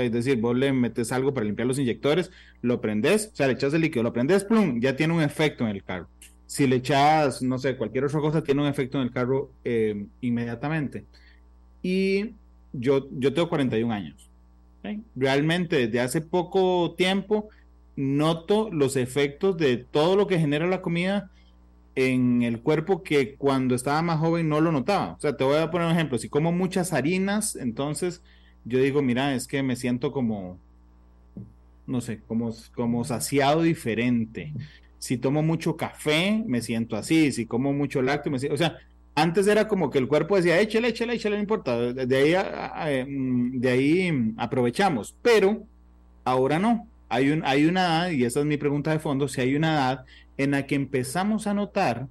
[0.05, 2.31] es decir, vos le metes algo para limpiar los inyectores,
[2.63, 5.65] lo prendes, o sea, le echas el líquido, lo prendes, plum, ya tiene un efecto
[5.65, 6.09] en el carro.
[6.47, 10.07] Si le echas, no sé, cualquier otra cosa, tiene un efecto en el carro eh,
[10.21, 11.05] inmediatamente.
[11.83, 12.35] Y
[12.79, 14.31] yo, yo tengo 41 años.
[15.17, 17.49] Realmente, desde hace poco tiempo,
[17.97, 21.31] noto los efectos de todo lo que genera la comida
[21.97, 25.15] en el cuerpo que cuando estaba más joven no lo notaba.
[25.15, 26.19] O sea, te voy a poner un ejemplo.
[26.19, 28.23] Si como muchas harinas, entonces
[28.65, 30.59] yo digo, mira, es que me siento como,
[31.87, 34.53] no sé, como, como saciado diferente.
[34.99, 37.33] Si tomo mucho café, me siento así.
[37.33, 38.77] Si como mucho lácteo, me siento, o sea,
[39.17, 41.79] antes era como que el cuerpo decía, échale, échale, échale, no importa.
[41.93, 45.17] De ahí, mm, de ahí aprovechamos.
[45.23, 45.65] Pero
[46.25, 46.87] ahora no.
[47.09, 49.75] Hay, un, hay una edad, y esa es mi pregunta de fondo, si hay una
[49.75, 50.05] edad
[50.37, 52.09] en la que empezamos a notar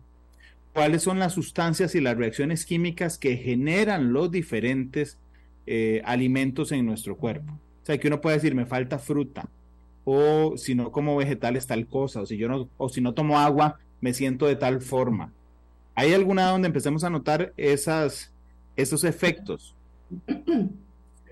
[0.74, 5.20] cuáles son las sustancias y las reacciones químicas que generan los diferentes
[5.68, 7.54] eh, alimentos en nuestro cuerpo.
[7.54, 9.48] O sea, que uno puede decir, me falta fruta,
[10.06, 13.38] o si no como vegetales tal cosa, o si yo no, o si no tomo
[13.38, 15.32] agua, me siento de tal forma.
[15.96, 19.76] ¿Hay alguna donde empecemos a notar esos efectos?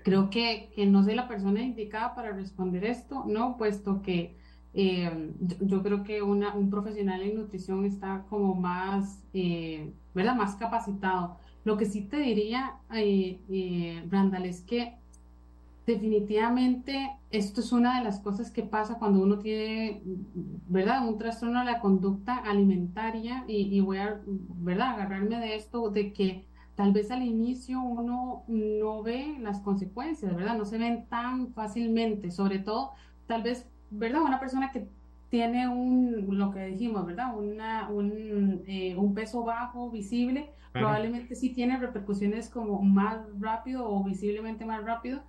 [0.04, 3.56] Creo que, no soy la persona indicada para responder esto, ¿no?
[3.56, 4.36] Puesto que
[4.74, 9.92] eh, yo, creo que una, un profesional en nutrición está como más, eh.
[10.14, 14.94] Más capacitado lo que sí te diría, eh, eh, Randall, es que
[15.86, 20.02] definitivamente esto es una de las cosas que pasa cuando uno tiene,
[20.68, 21.06] ¿verdad?
[21.06, 24.94] Un trastorno de la conducta alimentaria y, voy a, ¿verdad?
[24.94, 30.56] Agarrarme de esto, de que tal vez al inicio uno no ve las consecuencias, ¿verdad?
[30.56, 32.92] No se ven tan fácilmente, sobre todo,
[33.26, 34.22] tal vez, ¿verdad?
[34.22, 34.88] Una persona que
[35.28, 37.36] tiene un, lo que dijimos, ¿verdad?
[37.36, 44.02] Una, un, eh, un peso bajo, visible, probablemente sí tiene repercusiones como más rápido o
[44.02, 45.22] visiblemente más rápido,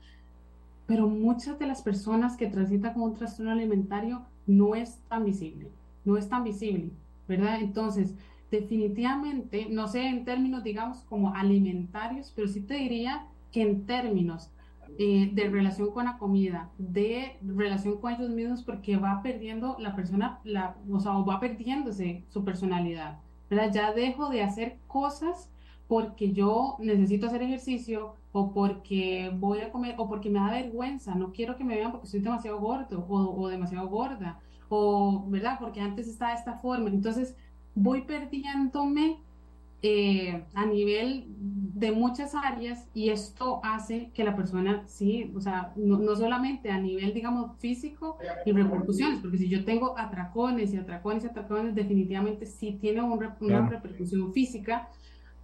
[0.87, 5.69] pero muchas de las personas que transitan con un trastorno alimentario no es tan visible,
[6.03, 6.91] no es tan visible,
[7.27, 7.59] ¿verdad?
[7.61, 8.13] Entonces,
[8.51, 14.51] definitivamente, no sé en términos, digamos, como alimentarios, pero sí te diría que en términos
[14.99, 19.95] eh, de relación con la comida, de relación con ellos mismos, porque va perdiendo la
[19.95, 23.19] persona, la, o sea, va perdiéndose su personalidad.
[23.49, 23.71] ¿verdad?
[23.73, 25.49] Ya dejo de hacer cosas
[25.87, 31.15] porque yo necesito hacer ejercicio o porque voy a comer o porque me da vergüenza,
[31.15, 35.57] no quiero que me vean porque soy demasiado gordo o, o demasiado gorda, o, ¿verdad?
[35.59, 36.89] Porque antes estaba de esta forma.
[36.89, 37.35] Entonces,
[37.75, 39.19] voy perdiéndome
[39.87, 45.73] eh, a nivel de muchas áreas y esto hace que la persona, sí, o sea,
[45.75, 51.25] no, solamente a nivel, digamos, físico y repercusiones, porque si yo tengo atracones y atracones
[51.25, 54.89] y atracones, definitivamente sí tiene una repercusión física,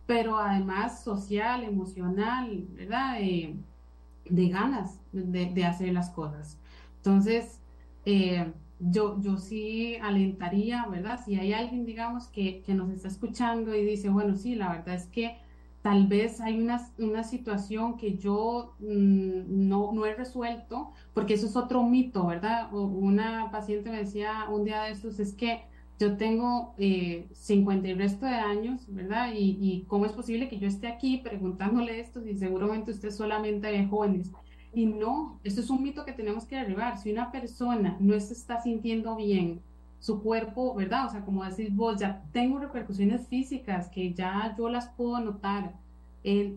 [0.06, 3.18] pero además social, emocional, ¿verdad?
[3.20, 6.60] de ganas de, de, hacer las cosas.
[6.98, 7.60] Entonces,
[8.06, 11.20] eh, yo, yo sí alentaría, ¿verdad?
[11.24, 14.96] Si hay alguien, digamos, que, que, nos está escuchando y dice, bueno, sí, la verdad
[14.96, 15.38] es que
[15.82, 21.48] tal vez hay una, una situación que yo mm, no, no he resuelto, porque eso
[21.48, 22.74] es otro mito, ¿verdad?
[22.74, 25.62] una paciente me decía un día de estos, es que
[26.02, 29.34] yo tengo eh, 50 y resto de años, ¿verdad?
[29.34, 33.70] Y, y, cómo es posible que yo esté aquí preguntándole esto si seguramente usted solamente
[33.70, 34.32] ve jóvenes.
[34.74, 36.98] Y no, esto es un mito que tenemos que derribar.
[36.98, 39.62] Si una persona no se está sintiendo bien,
[40.00, 41.06] su cuerpo, ¿verdad?
[41.06, 45.76] O sea, como decís vos, ya tengo repercusiones físicas que ya yo las puedo notar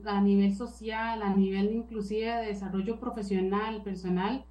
[0.06, 4.44] a nivel social, a nivel inclusive de desarrollo profesional, personal,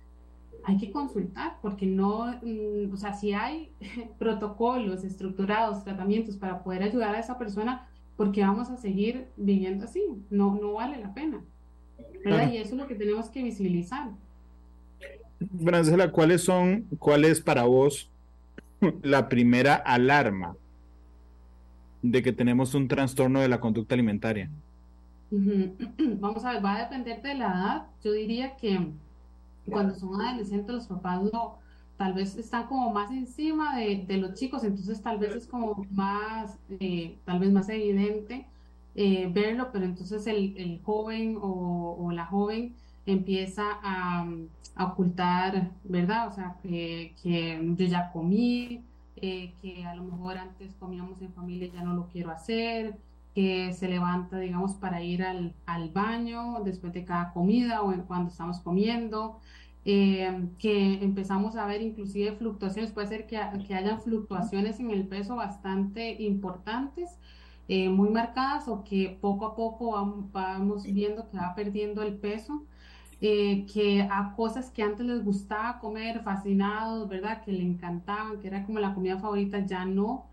[0.65, 3.71] hay que consultar, porque no, mm, o sea, si hay
[4.19, 10.03] protocolos estructurados, tratamientos para poder ayudar a esa persona, porque vamos a seguir viviendo así?
[10.29, 11.43] No, no vale la pena.
[12.23, 12.51] ¿verdad?
[12.51, 14.09] Y eso es lo que tenemos que visibilizar.
[15.39, 18.09] Brancela, ¿cuáles son, cuál es para vos
[19.01, 20.55] la primera alarma
[22.01, 24.49] de que tenemos un trastorno de la conducta alimentaria?
[25.31, 27.87] Vamos a ver, va a depender de la edad.
[28.03, 28.91] Yo diría que
[29.69, 31.57] cuando son adolescentes los papás no,
[31.97, 36.59] tal vez están como más encima de, los chicos, entonces tal vez es como más,
[36.79, 38.47] eh, tal vez más evidente
[38.95, 44.27] eh, verlo, pero entonces el, joven o, la joven empieza a,
[44.79, 46.27] ocultar, ¿verdad?
[46.27, 48.83] O sea, que, yo ya comí,
[49.15, 52.97] eh, que a lo mejor antes comíamos en familia ya no lo quiero hacer,
[53.33, 58.29] que se levanta, digamos, para ir al, al baño después de cada comida o cuando
[58.29, 59.39] estamos comiendo,
[59.85, 65.07] eh, que empezamos a ver inclusive fluctuaciones, puede ser que, que hayan fluctuaciones en el
[65.07, 67.19] peso bastante importantes,
[67.67, 69.91] eh, muy marcadas o que poco a poco
[70.31, 72.67] vamos, viendo que va perdiendo el peso.
[73.21, 77.41] Eh, que a cosas que antes les gustaba comer, fascinados, ¿verdad?
[77.43, 80.32] Que le encantaban, que era como la comida favorita, ya no,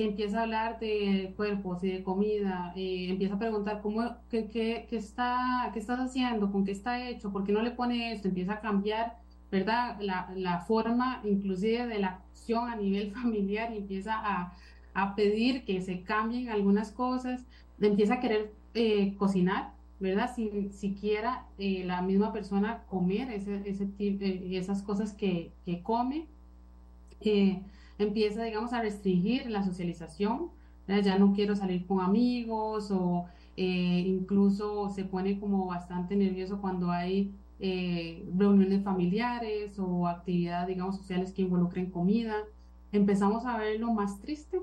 [0.00, 4.48] que empieza a hablar de cuerpos y de comida, eh, empieza a preguntar cómo, qué,
[4.48, 8.12] qué, qué, está, qué estás haciendo, con qué está hecho, por qué no le pone
[8.14, 9.18] esto, empieza a cambiar,
[9.50, 9.98] ¿verdad?
[10.00, 14.54] La, la forma inclusive de la acción a nivel familiar y empieza a,
[14.94, 17.44] a pedir que se cambien algunas cosas,
[17.78, 20.34] empieza a querer eh, cocinar, ¿verdad?
[20.34, 26.26] Sin siquiera eh, la misma persona comer ese, ese eh, esas cosas que, que come.
[27.20, 27.62] Eh,
[28.04, 30.50] empieza, digamos, a restringir la socialización,
[30.98, 33.26] ya no quiero salir con amigos o
[33.56, 40.96] eh, incluso se pone como bastante nervioso cuando hay eh, reuniones familiares o actividades, digamos,
[40.96, 42.34] sociales que involucren comida.
[42.92, 44.60] Empezamos a verlo más triste,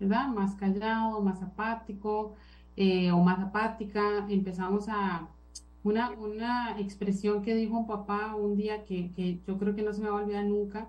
[0.00, 0.28] ¿verdad?
[0.28, 2.34] Más callado, más apático
[2.76, 4.26] eh, o más apática.
[4.28, 5.28] Empezamos a...
[5.84, 9.92] Una, una expresión que dijo un papá un día que, que yo creo que no
[9.92, 10.86] se me va a olvidar nunca,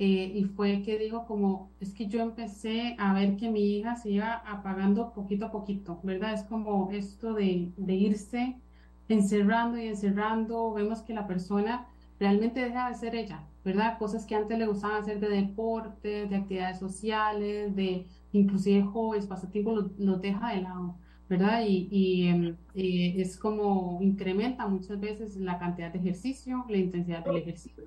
[0.00, 3.96] eh, y fue que dijo como, es que yo empecé a ver que mi hija
[3.96, 6.32] se iba apagando poquito a poquito, ¿verdad?
[6.34, 8.62] Es como esto de, de irse
[9.08, 11.86] encerrando y encerrando, vemos que la persona
[12.18, 13.98] realmente deja de ser ella, ¿verdad?
[13.98, 19.92] Cosas que antes le gustaban hacer de deporte, de actividades sociales, de inclusive jóvenes, pasatiempos,
[19.98, 20.98] los deja de lado,
[21.28, 21.62] ¿verdad?
[21.66, 27.24] Y, y em, eh, es como incrementa muchas veces la cantidad de ejercicio, la intensidad
[27.24, 27.84] del ejercicio,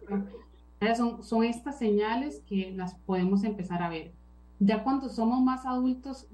[0.95, 4.11] son, son estas señales que las podemos empezar a ver.
[4.59, 6.27] Ya cuando somos más adultos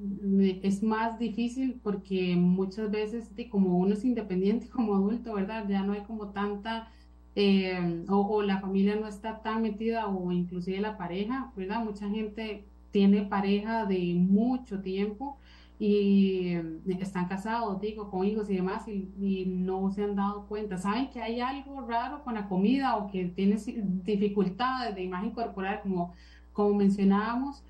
[0.61, 5.65] es más difícil porque muchas veces como uno es independiente como adulto, ¿verdad?
[5.67, 6.89] Ya no hay como tanta,
[7.35, 11.83] eh, o, o, la familia no está tan metida o inclusive la pareja, ¿verdad?
[11.83, 15.37] Mucha gente tiene pareja de mucho tiempo
[15.81, 16.55] y
[16.99, 20.77] están casados, digo, con hijos y demás, y, y, no se han dado cuenta.
[20.77, 23.65] Saben que hay algo raro con la comida o que tienes
[24.03, 26.13] dificultades de imagen corporal, como,
[26.51, 27.63] como mencionábamos,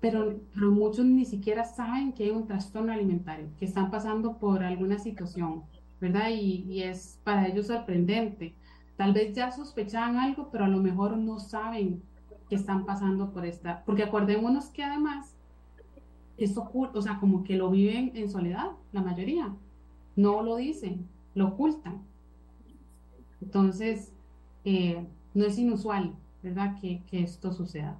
[0.00, 4.64] pero, pero muchos ni siquiera saben que hay un trastorno alimentario, que están pasando por
[4.64, 5.62] alguna situación,
[6.00, 6.30] ¿verdad?
[6.30, 8.54] Y, y es para ellos sorprendente.
[8.96, 12.02] Tal vez ya sospechaban algo, pero a lo mejor no saben
[12.48, 15.36] que están pasando por esta, porque acordémonos que además
[16.44, 19.54] eso, o sea, como que lo viven en soledad, la mayoría.
[20.16, 22.02] No lo dicen, lo ocultan.
[23.40, 24.12] Entonces,
[24.64, 27.98] eh, no es inusual, ¿verdad?, que, esto suceda.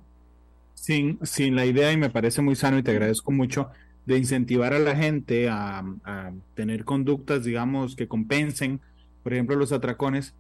[0.75, 3.69] Sin, sin la idea, y me parece muy sano y te agradezco mucho,
[4.07, 8.81] de incentivar a la gente a, a tener conductas, digamos, que compensen,
[9.23, 10.35] por ejemplo, los atracones.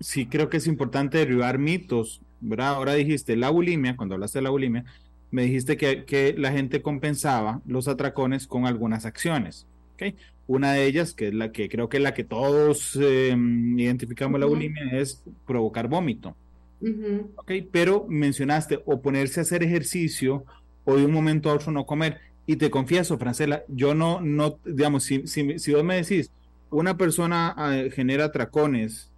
[0.00, 2.74] Sí creo que es importante derribar mitos, ¿verdad?
[2.74, 4.84] Ahora dijiste la bulimia, cuando hablaste de la bulimia,
[5.32, 9.66] me dijiste que, que, la gente compensaba los atracones con algunas acciones.
[9.94, 10.14] ¿okay?
[10.46, 13.34] Una de ellas, que es la que creo que es la que todos eh,
[13.76, 14.40] identificamos uh -huh.
[14.40, 16.36] la bulimia, es provocar vómito.
[16.80, 17.30] Uh -huh.
[17.36, 17.62] ¿okay?
[17.62, 20.44] Pero mencionaste o ponerse a hacer ejercicio
[20.84, 22.20] o de un momento a otro no comer.
[22.46, 26.30] Y te confieso, Francela, yo no, no digamos, si, si, si vos me decís,
[26.70, 29.10] una persona uh, genera atracones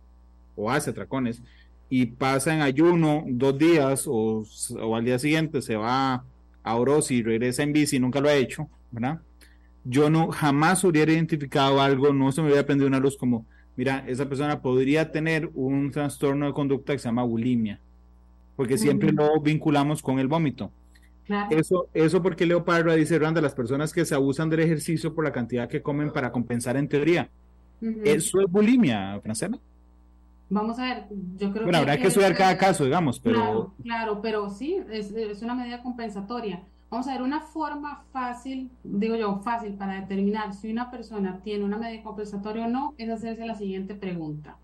[0.55, 1.43] o hace atracones,
[1.89, 4.45] y pasa en ayuno dos días o,
[4.81, 6.25] o, al día siguiente se va
[6.63, 9.21] a Orosi y regresa en bici, nunca lo ha hecho, ¿verdad?
[9.85, 13.45] Yo no jamás hubiera identificado algo, no se me hubiera prendido una luz como,
[13.77, 17.81] mira, esa persona podría tener un trastorno de conducta que se llama bulimia,
[18.57, 19.35] porque siempre uh -huh.
[19.35, 20.71] lo vinculamos con el vómito.
[21.27, 21.57] Claro.
[21.57, 25.25] Eso, eso porque Leo Parra dice, Randa, las personas que se abusan del ejercicio por
[25.25, 27.31] la cantidad que comen para compensar en teoría.
[27.81, 28.01] Uh -huh.
[28.05, 29.59] ¿Eso es bulimia, Francela?
[30.51, 31.77] Vamos a ver, yo creo Bueno, que...
[31.77, 33.41] habrá que estudiar cada caso, digamos, pero...
[33.41, 36.63] Claro, claro, pero sí, es, es una medida compensatoria.
[36.91, 41.65] Vamos a ver, una forma fácil, digo yo, fácil para determinar si una persona tiene
[41.65, 44.57] una medida compensatoria o no, es hacerse la siguiente pregunta.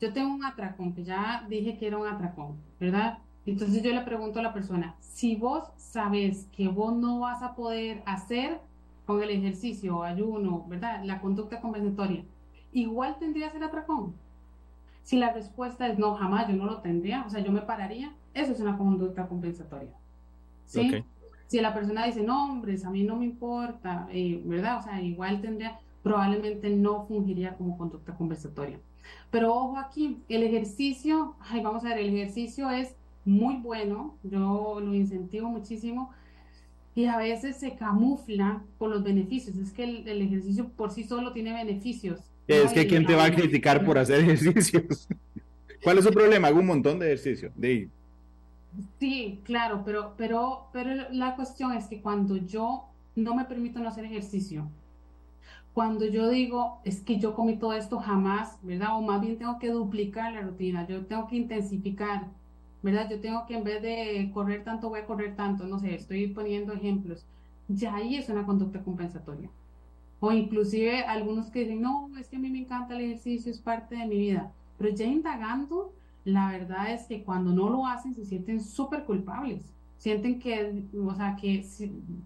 [0.00, 3.18] Yo tengo un atracón, que ya dije que era un atracón, ¿verdad?
[3.44, 7.54] Entonces yo le pregunto a la persona, si vos sabes que vos no vas a
[7.54, 8.60] poder hacer
[9.04, 11.04] con el ejercicio ayuno, ¿verdad?
[11.04, 12.24] La conducta compensatoria,
[12.72, 14.14] igual tendrías el atracón.
[15.06, 18.12] Si la respuesta es no, jamás, yo no lo tendría, o sea, yo me pararía,
[18.34, 19.94] eso es una conducta compensatoria.
[20.64, 21.04] ¿Sí?
[21.46, 24.80] Si la persona dice, no, hombres, a mí no me importa, eh, ¿verdad?
[24.80, 28.80] O sea, igual tendría, probablemente no fungiría como conducta compensatoria.
[29.30, 34.80] Pero ojo aquí, el ejercicio, ay, vamos a ver, el ejercicio es muy bueno, yo
[34.80, 36.10] lo incentivo muchísimo
[36.96, 39.54] y a veces se camufla por los beneficios.
[39.54, 42.32] Es que el, ejercicio por sí solo tiene beneficios.
[42.46, 45.08] Es que ¿quién te va a criticar por hacer ejercicios?
[45.82, 46.48] ¿Cuál es su problema?
[46.48, 47.50] Hago un montón de ejercicio.
[47.56, 47.88] De...
[48.98, 52.84] Sí, claro, pero, pero, pero la cuestión es que cuando yo
[53.14, 54.68] no me permito no hacer ejercicio,
[55.72, 58.96] cuando yo digo, es que yo comí todo esto jamás, ¿verdad?
[58.96, 62.28] O más bien tengo que duplicar la rutina, yo tengo que intensificar,
[62.82, 63.10] ¿verdad?
[63.10, 66.28] Yo tengo que en vez de correr tanto, voy a correr tanto, no sé, estoy
[66.28, 67.26] poniendo ejemplos.
[67.68, 69.50] Ya ahí es una conducta compensatoria.
[70.26, 73.60] O inclusive algunos que dicen, no, es que a mí me encanta el ejercicio, es
[73.60, 74.52] parte de mi vida.
[74.76, 75.92] Pero ya indagando,
[76.24, 81.14] la verdad es que cuando no lo hacen se sienten súper culpables sienten que, o
[81.14, 81.64] sea, que,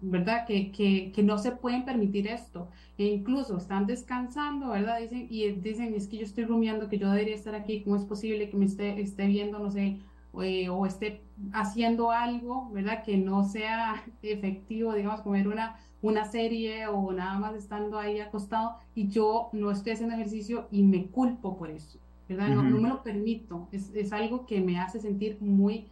[0.01, 0.45] ¿verdad?
[0.45, 2.69] Que, que, que, no se pueden permitir esto.
[2.97, 4.99] E incluso están descansando, ¿verdad?
[4.99, 8.05] Dicen, y dicen, es que yo estoy rumiando, que yo debería estar aquí, ¿cómo es
[8.05, 9.99] posible que me esté, esté viendo, no sé,
[10.41, 11.21] eh, o esté
[11.53, 13.03] haciendo algo, ¿verdad?
[13.03, 18.19] Que no sea efectivo, digamos, como ver una, una serie o nada más estando ahí
[18.19, 22.49] acostado y yo no estoy haciendo ejercicio y me culpo por eso, ¿verdad?
[22.49, 25.87] no, no, me lo permito, es, es algo que me hace sentir muy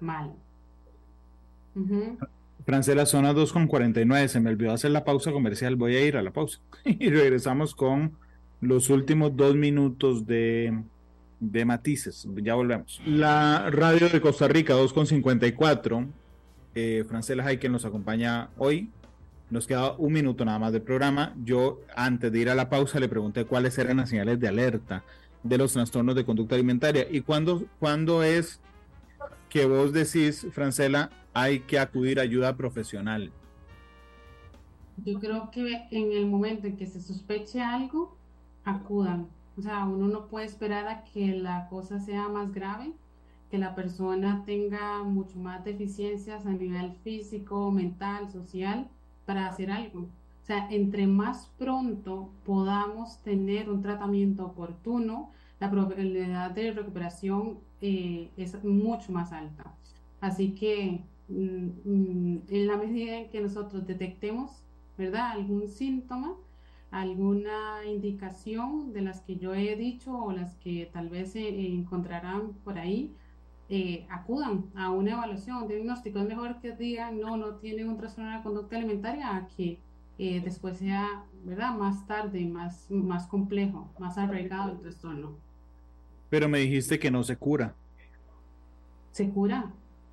[0.00, 0.32] mal.
[2.64, 4.28] Francela, zona 2 con 49.
[4.28, 5.76] Se me olvidó hacer la pausa comercial.
[5.76, 6.60] Voy a ir a la pausa.
[6.84, 8.12] y regresamos con
[8.60, 10.82] los últimos dos minutos de,
[11.42, 12.26] de matices.
[12.36, 13.02] Ya volvemos.
[13.04, 16.06] La radio de Costa Rica 2 con 54.
[16.74, 18.90] Eh, Francela Haiken nos acompaña hoy.
[19.50, 21.34] Nos queda un minuto nada más del programa.
[21.44, 25.02] Yo, antes de ir a la pausa, le pregunté cuáles eran las señales de alerta
[25.42, 28.60] de los trastornos de conducta alimentaria y cuándo, cuándo es
[29.50, 33.32] que vos decís, Francela, hay que acudir a ayuda profesional?
[35.04, 38.16] Yo creo que en el momento en que se sospeche algo,
[38.64, 39.28] acudan.
[39.58, 42.92] O sea, uno no puede esperar a que la cosa sea más grave,
[43.50, 48.88] que la persona tenga mucho más deficiencias a nivel físico, mental, social,
[49.26, 50.00] para hacer algo.
[50.00, 55.30] O sea, entre más pronto podamos tener un tratamiento oportuno,
[55.60, 59.72] la probabilidad de recuperación eh, es mucho más alta.
[60.20, 64.62] Así que Mm, mm, en la medida en que nosotros detectemos,
[64.98, 65.30] ¿verdad?
[65.32, 66.34] Algún síntoma,
[66.92, 72.52] alguna indicación de las que yo he dicho o las que tal vez se encontrarán
[72.64, 73.12] por ahí,
[73.68, 76.20] eh, acudan a una evaluación, diagnóstico.
[76.20, 79.80] Es mejor que digan, no, no tienen un trastorno de la conducta alimentaria, a que
[80.18, 81.74] eh, después sea, ¿verdad?
[81.74, 85.38] Más tarde, más, más complejo, más arraigado el trastorno.
[86.28, 87.74] Pero me dijiste que no se cura.
[89.12, 89.72] Se cura,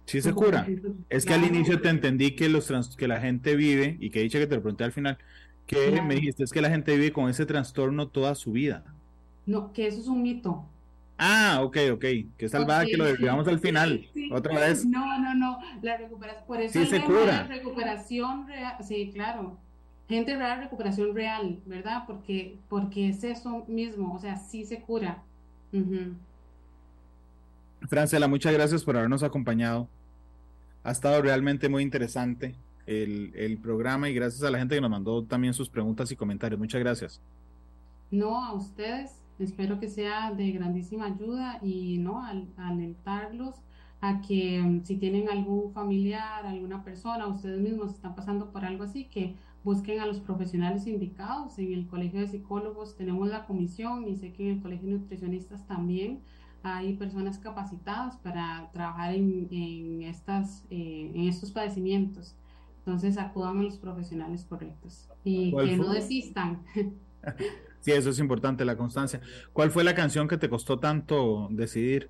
[0.09, 0.67] Sí se cura.
[1.07, 4.23] Es que al inicio te entendí que los que la gente vive, y que he
[4.23, 5.19] dicho que te lo pregunté al final,
[5.69, 8.83] que me dijiste es que la gente vive con ese trastorno toda su vida.
[9.45, 10.65] No, que eso es un mito.
[11.17, 12.05] Ah, ok, ok.
[12.37, 14.07] Que salvada que lo desviamos al final.
[14.31, 14.85] Otra vez.
[14.85, 15.59] No, no, no.
[15.83, 16.45] La recuperación.
[16.47, 17.43] Por eso sí se cura.
[17.43, 18.77] recuperación real.
[18.81, 19.57] Sí, claro.
[20.07, 22.05] Gente real, recuperación real, ¿verdad?
[22.07, 24.15] Porque, porque es eso mismo.
[24.15, 25.21] O sea, sí se cura.
[27.87, 29.87] Francela, muchas gracias por habernos acompañado.
[30.83, 32.55] Ha estado realmente muy interesante
[32.89, 36.59] el, programa y gracias a la gente que nos mandó también sus preguntas y comentarios.
[36.59, 37.21] Muchas gracias.
[38.11, 39.21] No, a ustedes.
[39.37, 43.55] Espero que sea de grandísima ayuda y no al, alentarlos
[44.01, 48.83] a que mm, si tienen algún familiar, alguna persona, ustedes mismos están pasando por algo
[48.83, 51.57] así, que busquen a los profesionales indicados.
[51.59, 54.95] En el Colegio de Psicólogos tenemos la comisión y sé que en el Colegio de
[54.95, 56.19] Nutricionistas también
[56.63, 62.35] hay personas capacitadas para trabajar en, en estas, eh, en estos padecimientos.
[62.79, 66.63] Entonces acudan a los profesionales correctos y que no desistan.
[67.81, 69.21] Sí, eso es importante, la constancia.
[69.53, 72.09] ¿Cuál fue la canción que te costó tanto decidir?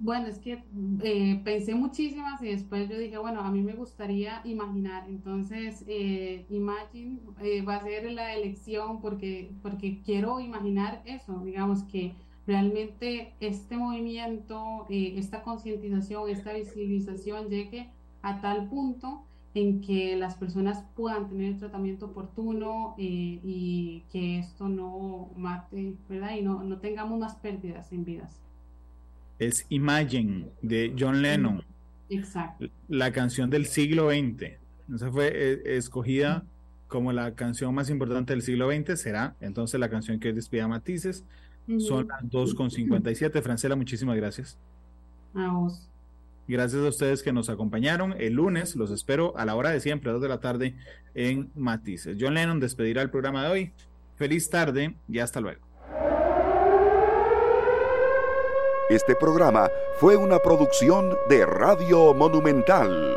[0.00, 0.64] Bueno, es que
[1.02, 5.08] eh, pensé muchísimas y después yo dije, bueno, a mí me gustaría imaginar.
[5.08, 7.20] Entonces, eh, Imagine
[7.66, 14.86] va a ser la elección porque, porque quiero imaginar eso, digamos que realmente este movimiento,
[14.90, 17.90] eh, esta concientización, esta visibilización llegue
[18.22, 19.24] a tal punto
[19.54, 25.94] en que las personas puedan tener el tratamiento oportuno eh, y que esto no mate,
[26.08, 26.36] ¿verdad?
[26.36, 28.40] Y no, no tengamos más pérdidas en vidas.
[29.38, 31.62] Es Imagine de John Lennon.
[32.10, 32.66] Exacto.
[32.88, 34.58] La canción del siglo XX.
[34.92, 36.44] Esa fue eh, escogida
[36.88, 39.00] como la canción más importante del siglo XX.
[39.00, 41.24] Será entonces la canción que despida Matices.
[41.78, 43.40] Son las 2.57.
[43.40, 44.58] Francela, muchísimas gracias.
[45.34, 45.88] A vos.
[46.46, 48.14] Gracias a ustedes que nos acompañaron.
[48.18, 50.76] El lunes los espero a la hora de siempre, a 2 de la tarde,
[51.14, 52.16] en Matices.
[52.20, 53.72] John Lennon despedirá el programa de hoy.
[54.16, 55.60] Feliz tarde y hasta luego.
[58.90, 63.16] Este programa fue una producción de Radio Monumental.